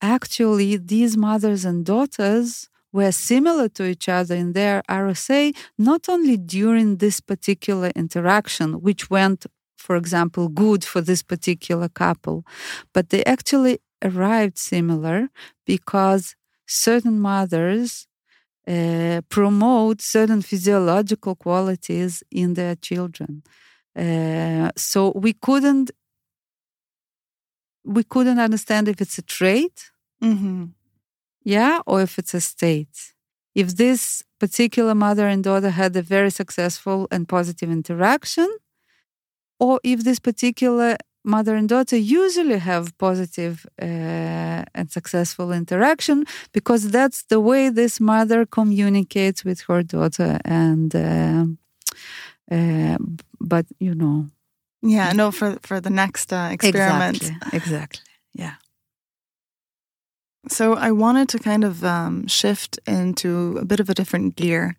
[0.00, 6.36] actually these mothers and daughters were similar to each other in their RSA, not only
[6.36, 9.46] during this particular interaction, which went,
[9.76, 12.44] for example, good for this particular couple,
[12.94, 15.28] but they actually arrived similar
[15.66, 16.36] because
[16.66, 18.06] certain mothers
[18.68, 23.42] uh, promote certain physiological qualities in their children.
[23.94, 25.90] Uh, so we couldn't
[27.84, 29.90] we couldn't understand if it's a trait,
[30.22, 30.64] mm-hmm.
[31.44, 33.12] yeah, or if it's a state.
[33.54, 38.48] If this particular mother and daughter had a very successful and positive interaction,
[39.60, 40.96] or if this particular
[41.26, 48.00] mother and daughter usually have positive uh, and successful interaction because that's the way this
[48.00, 51.44] mother communicates with her daughter and uh,
[52.50, 52.96] uh,
[53.40, 54.26] but you know.
[54.82, 57.16] Yeah no for for the next uh, experiment.
[57.16, 58.02] Exactly, exactly
[58.34, 58.54] yeah.
[60.48, 64.76] So i wanted to kind of um, shift into a bit of a different gear.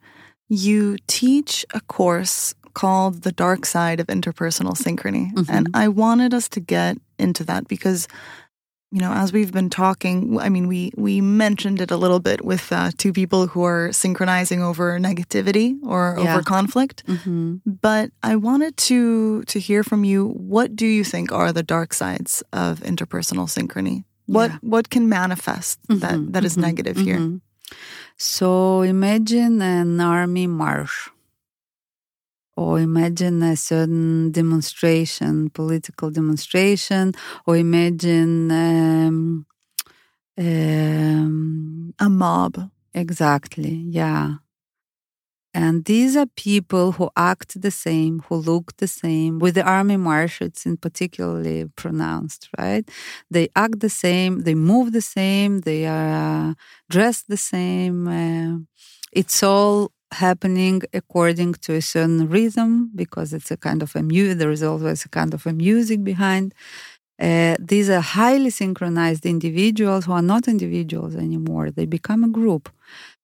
[0.50, 5.34] You teach a course called The Dark Side of Interpersonal Synchrony.
[5.34, 5.52] Mm-hmm.
[5.52, 8.08] And I wanted us to get into that because
[8.92, 12.46] you know, as we've been talking, I mean, we we mentioned it a little bit
[12.46, 16.36] with uh, two people who are synchronizing over negativity or yeah.
[16.36, 17.04] over conflict.
[17.06, 17.58] Mm-hmm.
[17.66, 20.30] But I wanted to to hear from you.
[20.30, 24.06] What do you think are the dark sides of interpersonal synchrony?
[24.28, 24.58] What yeah.
[24.62, 26.00] what can manifest mm-hmm.
[26.04, 26.68] that that is mm-hmm.
[26.70, 27.20] negative here?
[27.20, 27.76] Mm-hmm.
[28.16, 31.12] So imagine an army march
[32.58, 37.14] or imagine a certain demonstration, political demonstration,
[37.46, 39.46] or imagine um,
[40.38, 42.70] um, a mob.
[42.94, 44.36] Exactly, yeah.
[45.54, 49.40] And these are people who act the same, who look the same.
[49.40, 52.88] With the army march, it's in particularly pronounced, right?
[53.32, 56.56] They act the same, they move the same, they are
[56.90, 58.08] dressed the same.
[58.08, 58.60] Uh,
[59.12, 64.38] it's all happening according to a certain rhythm because it's a kind of a music
[64.38, 66.54] there is always a kind of a music behind
[67.20, 72.70] uh, these are highly synchronized individuals who are not individuals anymore they become a group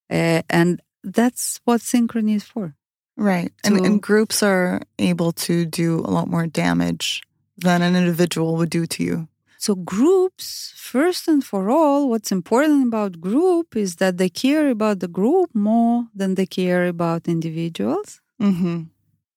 [0.10, 2.76] Uh, and that's what synchrony is for.
[3.18, 3.52] Right.
[3.64, 7.22] And, and groups are able to do a lot more damage
[7.58, 9.28] than an individual would do to you.
[9.64, 15.00] So, groups, first and for all, what's important about group is that they care about
[15.00, 18.20] the group more than they care about individuals.
[18.42, 18.82] Mm-hmm.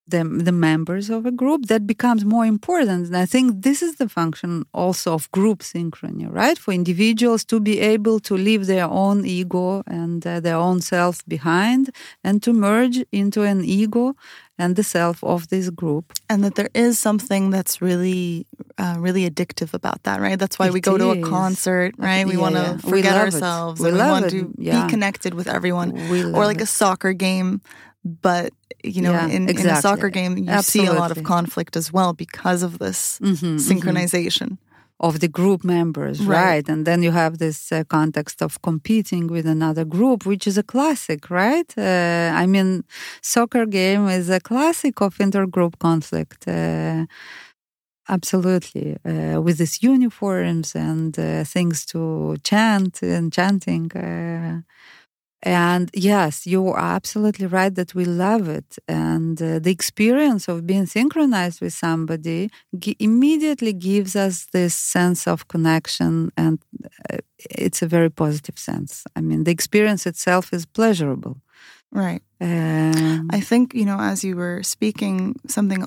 [0.08, 3.06] The, the members of a group that becomes more important.
[3.06, 6.58] And i think this is the function also of group synchrony right?
[6.58, 11.24] For individuals to be able to leave their own ego and uh, their own self
[11.26, 11.90] behind
[12.24, 14.16] and to merge into an ego
[14.58, 18.46] and the self of this group and that there is something that's really
[18.78, 21.02] uh, really addictive about that right that's why it we go is.
[21.02, 22.76] to a concert right we yeah, want to yeah.
[22.78, 24.84] forget ourselves we, we want to yeah.
[24.84, 25.92] be connected with everyone
[26.34, 26.62] or like it.
[26.62, 27.60] a soccer game
[28.04, 28.52] but
[28.84, 29.62] you know, in, exactly.
[29.62, 30.92] in, a soccer game, you Absolutely.
[30.92, 34.42] see a lot of conflict as well because of this mm-hmm, synchronization.
[34.42, 34.65] Mm-hmm.
[34.98, 36.42] Of the group members, right.
[36.42, 36.68] right?
[36.68, 40.62] And then you have this uh, context of competing with another group, which is a
[40.62, 41.70] classic, right?
[41.76, 42.82] Uh, I mean,
[43.20, 46.48] soccer game is a classic of intergroup conflict.
[46.48, 47.04] Uh,
[48.08, 53.90] absolutely, uh, with these uniforms and uh, things to chant and chanting.
[55.46, 58.78] And yes, you are absolutely right that we love it.
[58.88, 65.28] And uh, the experience of being synchronized with somebody g- immediately gives us this sense
[65.28, 66.32] of connection.
[66.36, 66.58] And
[67.08, 69.04] uh, it's a very positive sense.
[69.14, 71.36] I mean, the experience itself is pleasurable.
[71.92, 72.22] Right.
[72.40, 75.86] Um, I think, you know, as you were speaking, something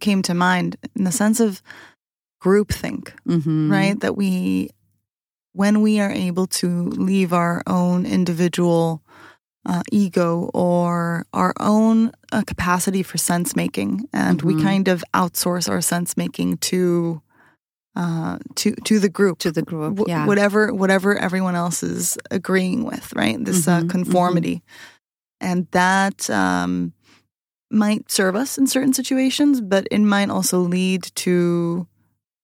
[0.00, 1.62] came to mind in the sense of
[2.42, 3.70] groupthink, mm-hmm.
[3.70, 4.00] right?
[4.00, 4.70] That we
[5.54, 9.02] when we are able to leave our own individual
[9.66, 14.58] uh, ego or our own uh, capacity for sense making, and mm-hmm.
[14.58, 17.22] we kind of outsource our sense making to
[17.96, 20.26] uh, to to the group, to the group, w- yeah.
[20.26, 23.42] whatever whatever everyone else is agreeing with, right?
[23.42, 23.88] This uh, mm-hmm.
[23.88, 25.46] conformity, mm-hmm.
[25.46, 26.92] and that um,
[27.70, 31.86] might serve us in certain situations, but it might also lead to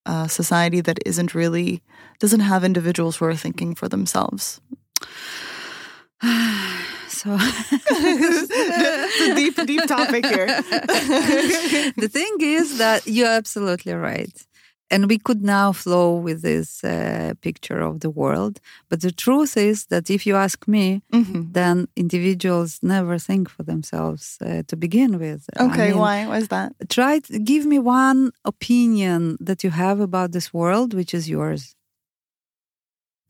[0.07, 1.83] a society that isn't really
[2.21, 4.61] doesn't have individuals who are thinking for themselves.
[7.09, 7.37] so
[7.91, 10.47] it's a deep, deep topic here.
[11.97, 14.47] the thing is that you're absolutely right
[14.91, 18.61] and we could now flow with this uh, picture of the world.
[18.89, 21.53] But the truth is that if you ask me, mm-hmm.
[21.53, 25.49] then individuals never think for themselves uh, to begin with.
[25.59, 26.27] Okay, I mean, why?
[26.27, 26.73] Why is that?
[26.89, 31.77] Try to give me one opinion that you have about this world, which is yours.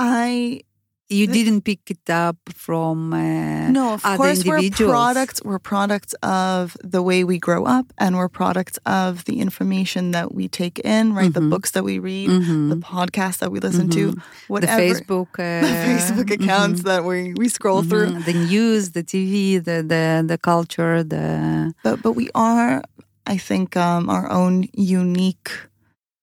[0.01, 0.62] I
[1.11, 6.76] you didn't pick it up from uh, no of course we're products we're products of
[6.84, 11.12] the way we grow up and we're products of the information that we take in
[11.12, 11.32] right mm-hmm.
[11.32, 12.68] the books that we read mm-hmm.
[12.68, 14.12] the podcasts that we listen mm-hmm.
[14.12, 16.88] to whatever the facebook uh, the facebook accounts mm-hmm.
[16.88, 18.22] that we we scroll through mm-hmm.
[18.22, 22.82] the news the tv the the, the culture the but but we are
[23.26, 25.51] i think um, our own unique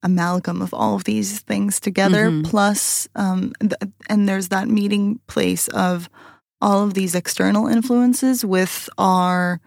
[0.03, 2.29] amalgam of all of these things together.
[2.29, 2.43] Mm-hmm.
[2.43, 6.09] Plus, um, th- and there's that meeting place of
[6.61, 9.59] all of these external influences with our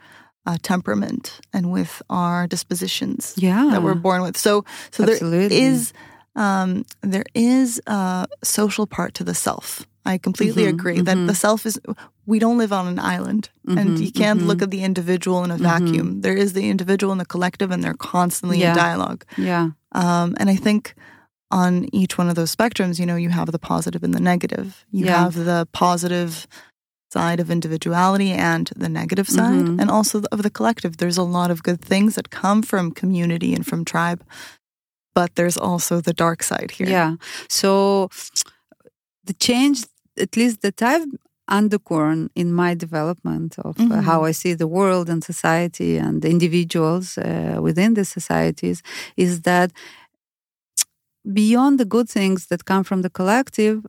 [0.47, 3.69] uh, temperament and with our dispositions yeah.
[3.71, 4.37] that we're born with.
[4.37, 5.49] So, so Absolutely.
[5.49, 5.93] there is
[6.37, 9.87] um, there is a social part to the self.
[10.07, 11.05] I completely mm-hmm, agree mm-hmm.
[11.05, 11.79] that the self is,
[12.25, 14.49] we don't live on an island mm-hmm, and you can't mm-hmm.
[14.49, 16.09] look at the individual in a vacuum.
[16.09, 16.21] Mm-hmm.
[16.23, 18.71] There is the individual and the collective and they're constantly yeah.
[18.71, 19.25] in dialogue.
[19.37, 19.71] Yeah.
[19.93, 20.95] Um, and I think
[21.51, 24.85] on each one of those spectrums, you know, you have the positive and the negative.
[24.91, 25.25] You yeah.
[25.25, 26.47] have the positive
[27.13, 29.81] side of individuality and the negative side, mm-hmm.
[29.81, 30.99] and also of the collective.
[30.99, 34.23] There's a lot of good things that come from community and from tribe,
[35.13, 36.89] but there's also the dark side here.
[36.89, 37.17] Yeah.
[37.49, 38.11] So
[39.25, 39.85] the change,
[40.17, 41.07] at least that I've
[41.51, 43.93] undercurrent in my development of uh, mm-hmm.
[43.93, 48.83] uh, how I see the world and society and individuals uh, within the societies
[49.17, 49.73] is that
[51.33, 53.85] beyond the good things that come from the collective,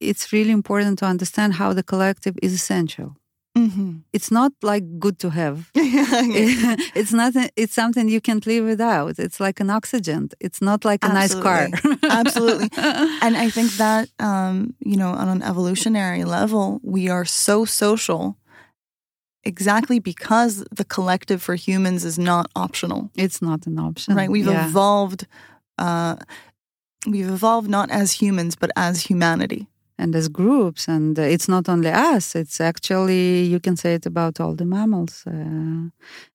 [0.00, 3.16] it's really important to understand how the collective is essential.
[3.56, 3.98] Mm-hmm.
[4.12, 5.70] It's not like good to have.
[5.74, 7.34] it's not.
[7.56, 9.18] It's something you can't live without.
[9.18, 10.30] It's like an oxygen.
[10.40, 11.50] It's not like a Absolutely.
[11.50, 12.10] nice car.
[12.10, 12.68] Absolutely.
[13.22, 18.36] And I think that um, you know, on an evolutionary level, we are so social
[19.44, 23.10] exactly because the collective for humans is not optional.
[23.14, 24.16] It's not an option.
[24.16, 24.30] Right.
[24.30, 24.66] We've yeah.
[24.66, 25.26] evolved.
[25.78, 26.16] Uh,
[27.06, 29.68] we've evolved not as humans but as humanity
[29.98, 30.88] and as groups.
[30.88, 34.64] And uh, it's not only us, it's actually, you can say it about all the
[34.64, 35.24] mammals.
[35.26, 35.90] Uh,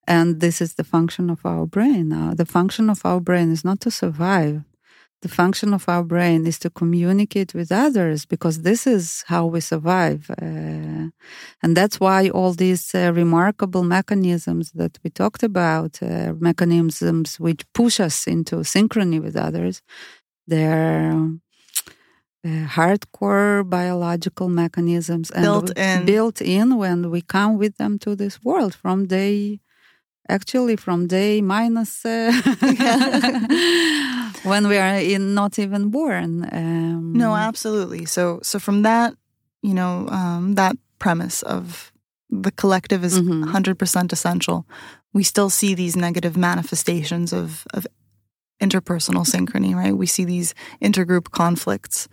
[0.08, 2.12] and this is the function of our brain.
[2.14, 4.64] Uh, the function of our brain is not to survive,
[5.22, 9.60] the function of our brain is to communicate with others because this is how we
[9.60, 10.30] survive.
[10.42, 11.10] Uh,
[11.62, 17.66] and that's why all these uh, remarkable mechanisms that we talked about, uh, mechanisms which
[17.74, 19.82] push us into synchrony with others,
[20.48, 21.30] they're
[22.46, 26.06] uh, hardcore biological mechanisms and built in.
[26.06, 29.60] built in when we come with them to this world from day
[30.30, 32.32] actually from day minus uh,
[34.44, 39.14] when we are in not even born um, no absolutely so so from that
[39.62, 41.92] you know um, that premise of
[42.30, 43.44] the collective is Mhm.
[43.52, 44.66] 100% essential
[45.14, 47.88] we still see these negative manifestations of of
[48.62, 52.08] interpersonal synchrony right we see these intergroup conflicts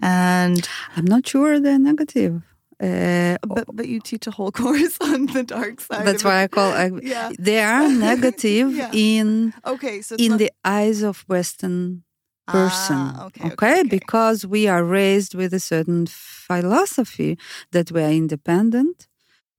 [0.00, 2.42] and i'm not sure they're negative
[2.82, 6.48] uh, but but you teach a whole course on the dark side that's why i
[6.48, 8.90] call I, yeah they are negative Yeah.
[8.92, 12.04] in okay so in not- the eyes of western
[12.48, 12.96] person.
[12.98, 13.88] Ah, okay, okay, okay, okay.
[13.88, 17.38] because we are raised with a certain philosophy
[17.70, 19.06] that we are independent,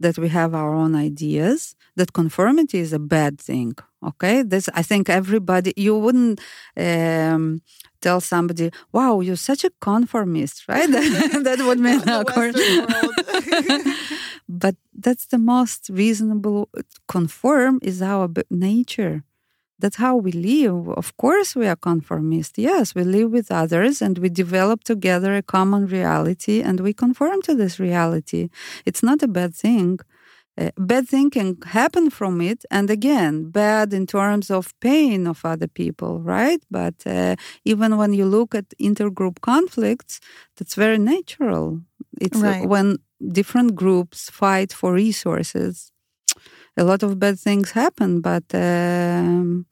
[0.03, 3.73] that we have our own ideas, that conformity is a bad thing.
[4.11, 6.39] Okay, this I think everybody you wouldn't
[6.77, 7.61] um,
[8.05, 10.89] tell somebody, "Wow, you're such a conformist," right?
[11.47, 12.01] that would mean.
[14.49, 16.69] But that's the most reasonable.
[17.07, 19.23] Conform is our nature.
[19.79, 20.89] That's how we live.
[20.89, 22.57] Of course, we are conformist.
[22.57, 27.41] Yes, we live with others and we develop together a common reality and we conform
[27.43, 28.49] to this reality.
[28.85, 29.99] It's not a bad thing.
[30.57, 35.45] Uh, bad thing can happen from it, and again, bad in terms of pain of
[35.45, 36.61] other people, right?
[36.69, 40.19] But uh, even when you look at intergroup conflicts,
[40.57, 41.81] that's very natural.
[42.21, 42.67] It's Right.
[42.69, 42.97] when
[43.31, 45.92] different groups fight for resources.
[46.75, 49.65] A lot of bad things happen, but um,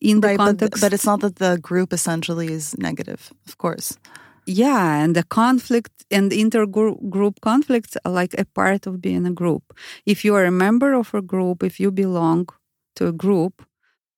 [0.00, 3.56] in the right but, context, but it's not that the group essentially is negative of
[3.58, 3.96] course
[4.46, 9.62] yeah, and the conflict and intergroup conflicts are like a part of being a group.
[10.04, 12.48] If you are a member of a group, if you belong
[12.96, 13.64] to a group,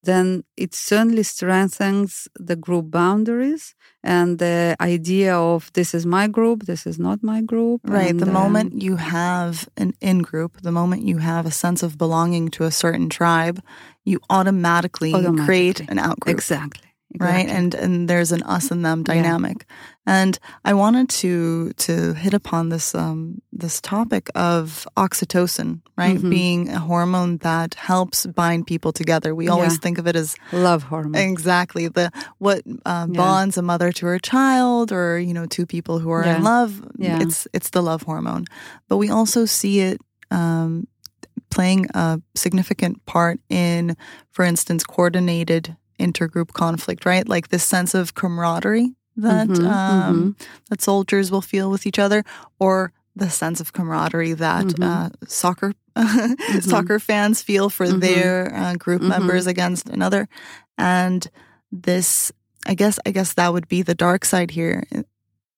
[0.04, 6.64] then it certainly strengthens the group boundaries and the idea of this is my group,
[6.64, 7.80] this is not my group.
[7.84, 11.50] right and, the um, moment you have an in group the moment you have a
[11.64, 13.58] sense of belonging to a certain tribe
[14.04, 15.12] you automatically,
[15.46, 16.88] create an out group exactly,
[17.18, 19.14] right and and there's an us and them Yeah.
[19.14, 19.58] dynamic
[20.06, 20.38] and
[20.70, 26.30] i wanted to to hit upon this um this topic of oxytocin right Mhm.
[26.30, 29.78] being a hormone that helps bind people together we always Yeah.
[29.78, 31.14] think of it as love hormone.
[31.14, 33.16] exactly the what uh, Yeah.
[33.16, 36.82] bonds a mother to her child or you know two people who are in love
[36.98, 37.20] Yeah.
[37.22, 38.44] it's it's the love hormone
[38.88, 40.00] but we also see it
[40.30, 40.86] um
[41.50, 43.96] playing a significant part in
[44.32, 50.36] for instance coordinated intergroup conflict right like this sense of camaraderie that Mhm, um
[50.70, 52.24] that soldiers will feel with each other
[52.58, 54.82] or the sense of camaraderie that Mhm.
[54.84, 55.72] uh, soccer
[56.60, 58.00] soccer fans feel for Mhm.
[58.00, 59.08] their uh, group Mhm.
[59.08, 60.28] members against another
[60.76, 61.28] and
[61.70, 62.32] this
[62.66, 64.84] i guess i guess that would be the dark side here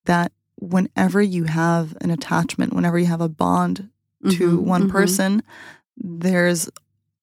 [0.04, 3.88] that whenever you have an attachment whenever you have a bond
[4.28, 4.90] to Mhm, one mhm.
[4.90, 5.42] person
[5.96, 6.68] there's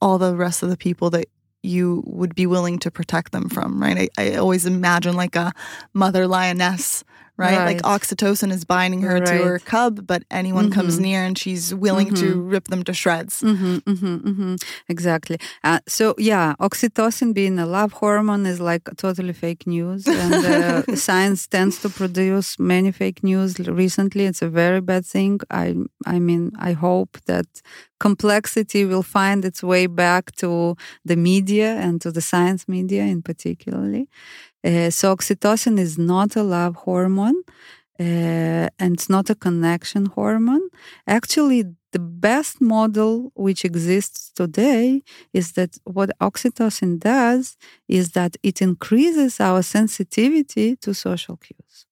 [0.01, 1.27] all the rest of the people that
[1.61, 5.53] you would be willing to protect them from right i, I always imagine like a
[5.93, 7.03] mother lioness
[7.37, 7.57] right?
[7.65, 11.01] Like oxytocin is binding her to her cub, but anyone comes Mhm.
[11.01, 13.41] near and she's willing to rip them to shreds.
[13.41, 14.55] hmm hmm hmm
[14.89, 15.37] Exactly.
[15.63, 20.83] Uh, so yeah, oxytocin being a love hormone is like totally fake news, and uh,
[20.95, 23.59] science tends to produce many fake news.
[23.59, 25.39] Recently, it's a very bad thing.
[25.49, 25.75] I,
[26.05, 27.47] I mean, I hope that
[27.99, 30.75] complexity will find its way back to
[31.05, 34.07] the media and to the science media in particularly.
[34.63, 37.35] Uh, so oxytocin is not a love hormone.
[37.99, 40.67] Uh, and it's not a connection hormone.
[41.05, 47.55] Actually, the best model which exists today is that what oxytocin does
[47.87, 51.85] is that it increases our sensitivity to social cues.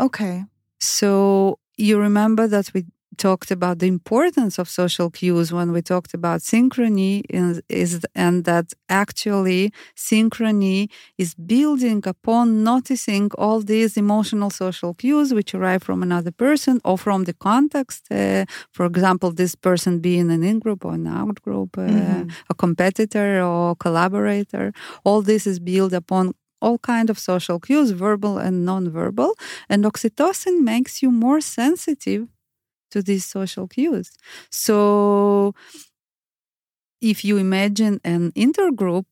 [0.00, 0.44] Okay.
[0.80, 2.86] So you remember that we
[3.26, 7.92] talked about the importance of social cues when we talked about synchrony is, is
[8.24, 8.66] and that
[9.04, 9.62] actually
[10.10, 10.80] synchrony
[11.22, 16.96] is building upon noticing all these emotional social cues which arrive from another person or
[17.06, 18.44] from the context uh,
[18.76, 22.30] for example this person being an in-group or an out-group uh, Mhm.
[22.52, 24.66] a competitor or collaborator
[25.06, 26.24] all this is built upon
[26.64, 29.30] all kind of social cues verbal and non-verbal
[29.70, 32.22] and oxytocin makes you more sensitive
[32.92, 34.12] to these social cues.
[34.50, 35.54] So
[37.00, 39.06] if you imagine an intergroup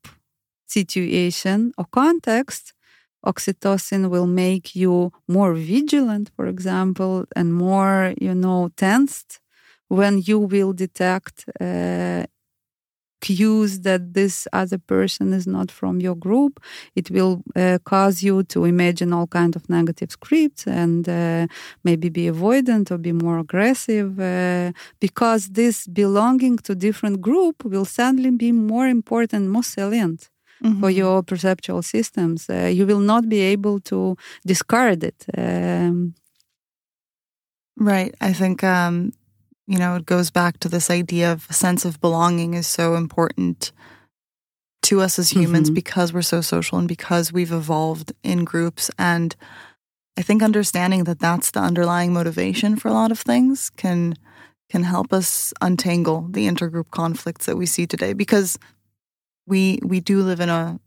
[0.66, 2.72] situation or context,
[3.26, 9.40] oxytocin will make you more vigilant for example and more you know tensed
[9.88, 12.24] when you will detect uh,
[13.20, 16.60] cues that this other person is not from your group.
[16.94, 21.46] It will uh, cause you to imagine all kind of negative scripts and uh,
[21.84, 27.84] maybe be avoidant or be more aggressive uh, because this belonging to different group will
[27.84, 30.30] suddenly be more important more salient
[30.62, 30.80] mm-hmm.
[30.80, 32.48] for your perceptual systems.
[32.48, 34.16] Uh, you will not be able to
[34.46, 36.14] discard it um,
[37.76, 38.14] right.
[38.20, 39.12] I think um,
[39.70, 42.96] you know, it goes back to this idea of a sense of belonging is so
[42.96, 43.70] important
[44.82, 45.74] to us as humans mm-hmm.
[45.74, 48.90] because we're so social and because we've evolved in groups.
[48.98, 49.36] And
[50.18, 54.16] I think understanding that that's the underlying motivation for a lot of things can
[54.70, 58.58] can help us untangle the intergroup conflicts that we see today because
[59.46, 60.80] we we do live in a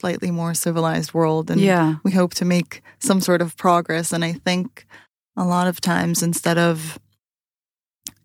[0.00, 1.96] slightly more civilized world and yeah.
[2.04, 4.86] we hope to make some sort of progress and I think
[5.36, 6.98] a lot of times instead of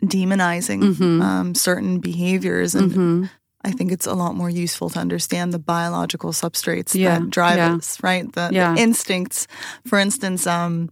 [0.08, 1.22] demonizing mm-hmm.
[1.22, 3.26] um, certain behaviors and mm-hmm.
[3.64, 7.18] I think it's a lot more useful to understand the biological substrates yeah.
[7.18, 7.76] that drive yeah.
[7.76, 8.32] us, right?
[8.32, 8.76] The, yeah.
[8.76, 9.48] the, instincts.
[9.88, 10.92] For instance, um,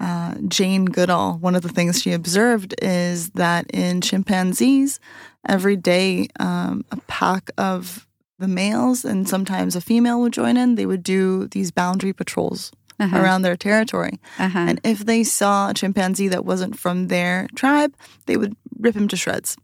[0.00, 5.00] uh, Jane Goodall, one of the things she observed is that in chimpanzees,
[5.46, 8.06] every day um, a pack of
[8.38, 10.76] the males and sometimes a female would join in.
[10.76, 13.18] They would do these boundary patrols uh-huh.
[13.18, 14.18] around their territory.
[14.38, 14.58] Uh-huh.
[14.58, 17.94] And if they saw a chimpanzee that wasn't from their tribe,
[18.26, 19.56] they would rip him to shreds.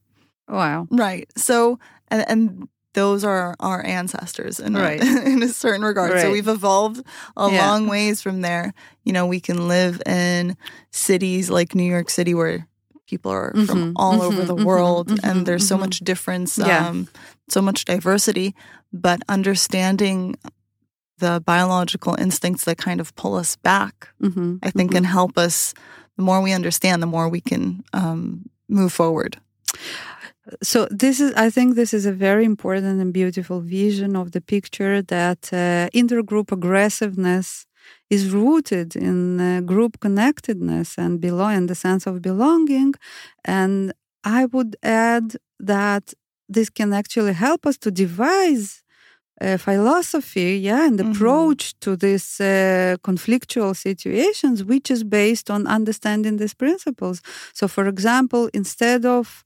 [0.49, 0.87] Wow.
[0.91, 1.29] Right.
[1.37, 1.79] So,
[2.09, 5.03] and, and those are our ancestors in, right.
[5.03, 6.13] a, in a certain regard.
[6.13, 6.23] Right.
[6.23, 7.05] So we've evolved
[7.37, 7.67] a yeah.
[7.67, 8.73] long ways from there.
[9.05, 10.57] You know, we can live in
[10.91, 12.67] cities like New York City where
[13.07, 13.67] people are mm-hmm.
[13.67, 14.23] from all mm-hmm.
[14.23, 14.65] over the mm-hmm.
[14.65, 15.27] world mm-hmm.
[15.29, 15.83] and there's so mm-hmm.
[15.83, 16.89] much difference, yeah.
[16.89, 17.09] um,
[17.49, 18.55] so much diversity.
[18.93, 20.37] But understanding
[21.19, 24.57] the biological instincts that kind of pull us back, mm-hmm.
[24.63, 24.97] I think, mm-hmm.
[24.97, 25.75] can help us.
[26.17, 29.37] The more we understand, the more we can um, move forward.
[30.63, 34.41] So this is, I think, this is a very important and beautiful vision of the
[34.41, 37.67] picture that uh, intergroup aggressiveness
[38.11, 42.95] is rooted in uh, group connectedness and belong, and the sense of belonging.
[43.45, 43.93] And
[44.23, 46.15] I would add that
[46.49, 48.84] this can actually help us to devise
[49.41, 51.11] uh, philosophy, yeah, and mm-hmm.
[51.11, 57.21] approach to these uh, conflictual situations, which is based on understanding these principles.
[57.53, 59.45] So, for example, instead of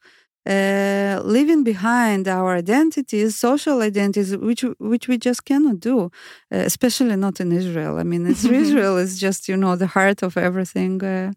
[0.49, 6.09] uh, leaving behind our identities, social identities, which which we just cannot do, uh,
[6.51, 7.99] especially not in Israel.
[7.99, 8.27] I mean,
[8.65, 11.05] Israel is just you know the heart of everything.
[11.05, 11.33] Uh,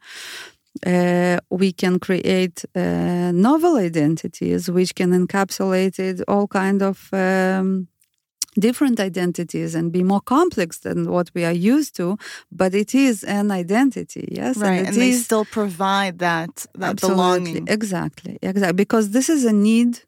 [0.85, 7.87] uh, we can create uh, novel identities which can encapsulate all kind of um,
[8.59, 12.17] different identities and be more complex than what we are used to
[12.51, 14.57] but it is an identity yes?
[14.57, 17.67] Right and, and they still provide that that belonging.
[17.67, 19.99] exactly exactly because this is a need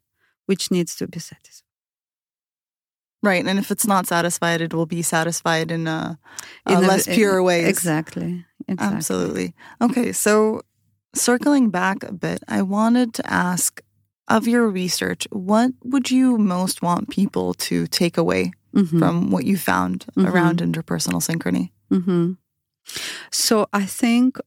[0.46, 1.64] which needs to be satisfied.
[3.22, 6.20] Right and if it's not satisfied it will be satisfied in a,
[6.66, 8.98] a in less a, pure way exactly, exactly.
[8.98, 9.54] Absolutely.
[9.80, 10.62] Okay so
[11.16, 13.82] circling back a bit i wanted to ask
[14.28, 19.00] of your research, what would you most want people to take away mm-hmm.
[19.00, 20.28] from what you found mm-hmm.
[20.28, 21.72] around interpersonal synchrony?
[21.92, 22.34] Mm-hmm.
[23.32, 24.38] So I think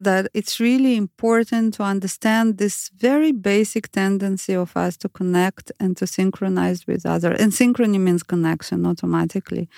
[0.00, 5.96] that it's really important to understand this very basic tendency of us to connect and
[5.96, 7.40] to synchronize with others.
[7.40, 9.68] And synchrony means connection automatically.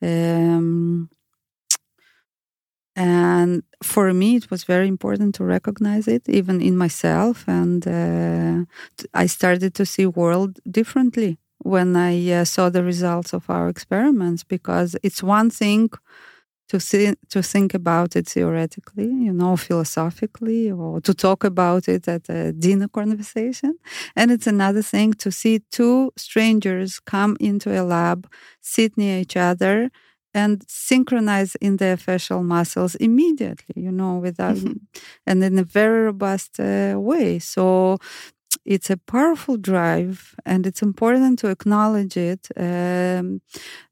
[0.00, 1.10] Um,
[2.96, 7.44] and for me, it was very important to recognize it, even in myself.
[7.46, 8.64] And uh,
[9.14, 14.44] I started to see world differently when I uh, saw the results of our experiments,
[14.44, 15.90] because it's one thing
[16.68, 22.08] to see, to think about it theoretically, you know, philosophically, or to talk about it
[22.08, 23.74] at a dinner conversation,
[24.16, 28.28] and it's another thing to see two strangers come into a lab,
[28.60, 29.90] sit near each other,
[30.36, 34.84] and synchronize in their facial muscles immediately, you know, without mm-hmm.
[35.26, 37.38] and in a very robust uh, way.
[37.38, 37.98] So
[38.64, 42.48] it's a powerful drive, and it's important to acknowledge it.
[42.56, 43.40] Um,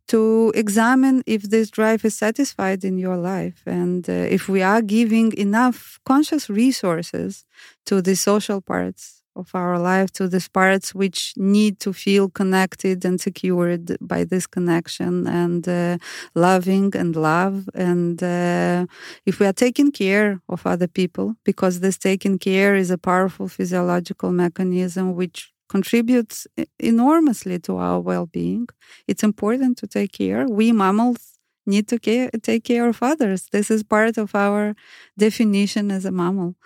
[0.06, 4.82] to examine if this drive is satisfied in your life and uh, if we are
[4.82, 7.46] giving enough conscious resources
[7.86, 13.04] to the social parts of our life to these parts which need to feel connected
[13.04, 15.98] and secured by this connection and uh,
[16.34, 18.86] loving and love and uh,
[19.26, 23.48] if we are taking care of other people because this taking care is a powerful
[23.48, 26.46] physiological mechanism which contributes
[26.78, 28.66] enormously to our well-being
[29.08, 31.30] it's important to take care we mammals
[31.66, 33.48] need to care, take care of others.
[33.50, 34.74] This is part of our
[35.18, 36.56] definition as a mammal.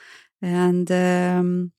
[0.43, 1.73] And um,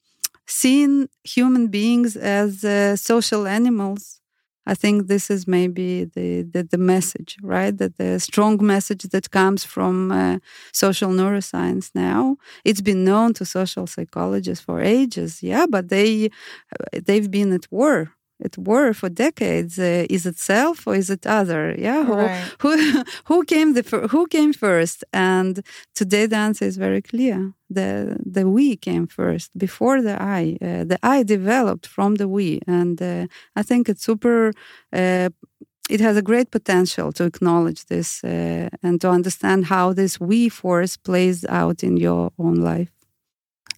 [0.50, 4.16] seeing human beings as uh, social animals
[4.66, 7.76] I think this is maybe the, the, the message, right?
[7.76, 10.38] That the strong message that comes from uh,
[10.72, 12.38] social neuroscience now.
[12.64, 16.30] It's been known to social psychologists for ages, yeah, but they
[17.06, 18.12] they've been at war
[18.44, 19.78] at war for decades.
[19.80, 21.76] Uh, is it self or is it other?
[21.78, 22.54] Yeah, right.
[22.62, 25.04] who, who who came the who came first?
[25.14, 25.62] And
[25.96, 27.54] today the answer is very clear.
[27.70, 30.58] The the we came first before the I.
[30.62, 34.54] Uh, the I developed from the we, and uh, I think it's super.
[34.94, 35.30] Uh,
[35.90, 40.48] it has a great potential to acknowledge this uh, and to understand how this we
[40.48, 42.99] force plays out in your own life.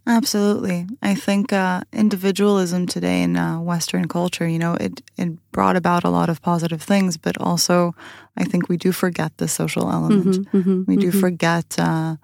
[0.07, 0.87] Absolutely.
[1.01, 6.03] I think uh, individualism today in uh, Western culture, you know, it, it brought about
[6.03, 7.93] a lot of positive things, but also
[8.35, 10.39] I think we do forget the social element.
[10.47, 11.19] Mm-hmm, mm-hmm, we do mm-hmm.
[11.19, 12.15] forget uh,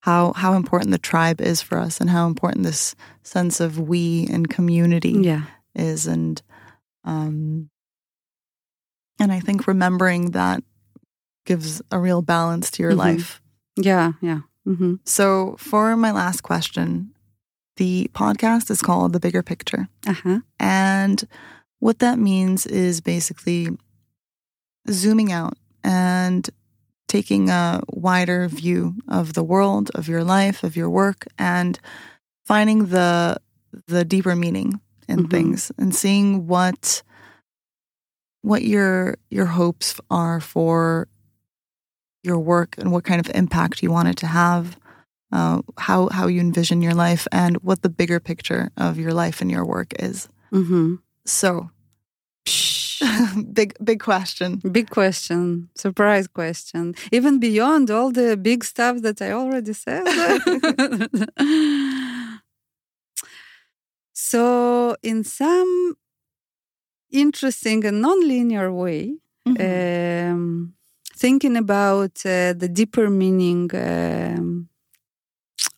[0.00, 4.26] how how important the tribe is for us and how important this sense of we
[4.30, 5.42] and community yeah.
[5.74, 6.06] is.
[6.06, 6.42] And
[7.04, 7.70] um,
[9.20, 10.64] and I think remembering that
[11.46, 12.98] gives a real balance to your Mhm.
[12.98, 13.40] life.
[13.76, 14.40] Yeah, yeah.
[14.64, 17.14] hmm So for my last question,
[17.80, 19.88] the podcast is called The Bigger Picture.
[20.06, 20.40] Uh-huh.
[20.58, 21.26] And
[21.78, 23.68] what that means is basically
[24.90, 26.48] zooming out and
[27.08, 31.80] taking a wider view of the world, of your life, of your work, and
[32.44, 33.38] finding the
[33.86, 35.30] the deeper meaning in Mhm.
[35.30, 37.02] things and seeing what
[38.42, 41.08] what your your hopes are for
[42.22, 44.76] your work and what kind of impact you want it to have
[45.32, 49.40] uh, how how you envision your life and what the bigger picture of your life
[49.42, 50.28] and your work is.
[50.52, 50.94] hmm
[51.26, 51.70] So,
[53.52, 54.60] big big question.
[54.72, 60.06] Big question, surprise question, even beyond all the big stuff that I already said.
[64.12, 65.96] so, in some
[67.10, 69.16] interesting and non-linear way,
[69.48, 70.32] Mm-hmm.
[70.32, 70.74] um,
[71.16, 74.68] thinking about uh, the deeper meaning um,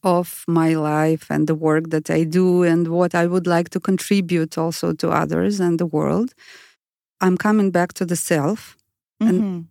[0.03, 3.80] of my life and the work that I do and what I would like to
[3.80, 6.34] contribute also to others and the world,
[7.20, 8.76] I'm coming back to the self
[9.20, 9.66] Mhm.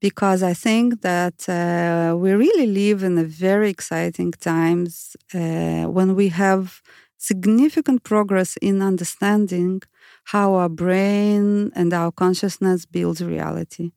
[0.00, 6.14] because I think that uh, we really live in a very exciting times uh, when
[6.14, 6.82] we have
[7.18, 9.80] significant progress in understanding
[10.24, 13.92] how our brain and our consciousness builds reality.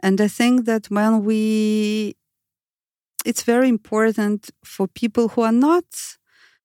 [0.00, 2.14] And I think that when we,
[3.24, 5.84] it's very important for people who are not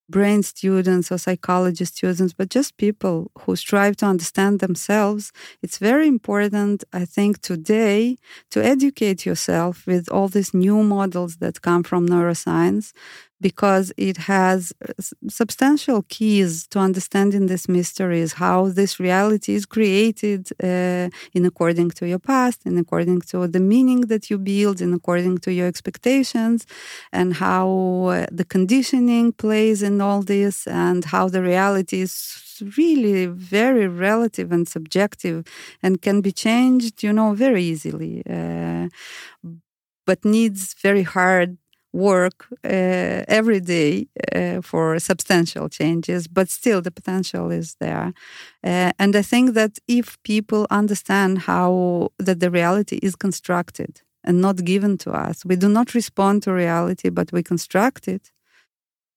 [0.10, 5.32] brain students or psychology students, but just people who strive to understand themselves,
[5.62, 8.18] it's very important, I think, today
[8.52, 12.92] to educate yourself with all these new models that come from neuroscience
[13.50, 14.94] because it has uh,
[15.42, 20.42] substantial keys to understanding these mysteries how this reality is created
[20.72, 24.92] uh, in according to your past in according to the meaning that you build in
[25.00, 26.60] according to your expectations
[27.20, 32.14] and how uh, the conditioning plays in all this and how the reality is
[32.78, 35.38] really very relative and subjective
[35.84, 38.88] and can be changed you know very easily uh,
[40.06, 41.58] but needs very hard
[41.94, 48.14] work uh, every day uh, for substantial changes, but still the potential is there.
[48.64, 54.42] Uh, and I think that if people understand how that the reality is constructed and
[54.42, 58.32] not given to us, we do not respond to reality, but we construct it.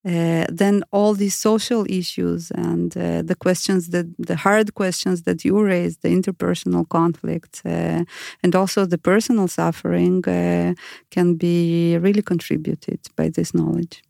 [0.07, 5.45] Uh, then all these social issues and uh, the questions that the hard questions that
[5.45, 8.05] you raised, the interpersonal conflict, uh,
[8.43, 10.75] and also the personal suffering uh,
[11.11, 14.05] can be really contributed by this knowledge.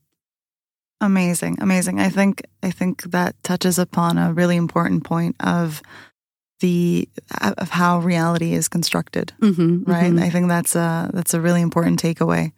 [1.01, 1.99] Amazing, amazing.
[1.99, 5.81] I think I think that touches upon a really important point of
[6.61, 7.09] the
[7.61, 10.27] of how reality is constructed, Mm-hmm, right?
[10.27, 12.53] I think that's a that's a really important takeaway,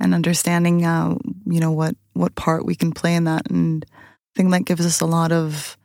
[0.00, 4.32] and understanding, uh, you know, what what part we can play in that, and I
[4.36, 5.76] think that gives us a lot of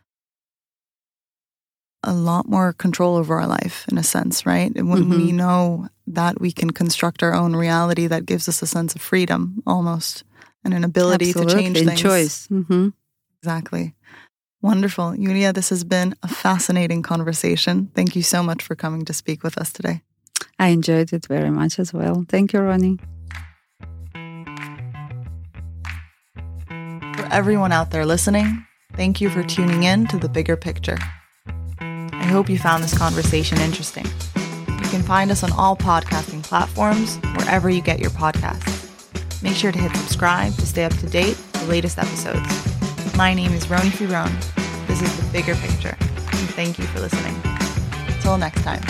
[2.03, 4.71] a lot more control over our life in a sense, right?
[4.75, 8.67] And when we know that we can construct our own reality, that gives us a
[8.67, 10.23] sense of freedom almost
[10.65, 11.53] and an ability Absolutely.
[11.53, 12.01] to change and things.
[12.01, 12.47] choice.
[12.47, 12.89] hmm
[13.41, 13.93] Exactly.
[14.61, 15.15] Wonderful.
[15.15, 17.91] Yulia, this has been a fascinating conversation.
[17.93, 20.01] Thank you so much for coming to speak with us today.
[20.57, 22.25] I enjoyed it very much as well.
[22.29, 22.99] Thank you, Roni.
[27.15, 30.97] For everyone out there listening, thank you for tuning in to the bigger picture.
[31.79, 34.05] I hope you found this conversation interesting.
[34.67, 38.89] You can find us on all podcasting platforms, wherever you get your podcasts.
[39.43, 42.47] Make sure to hit subscribe to stay up to date with the latest episodes.
[43.15, 44.35] My name is Roni Firone.
[44.87, 47.35] This is The Bigger Picture, and thank you for listening.
[48.07, 48.81] Until next time.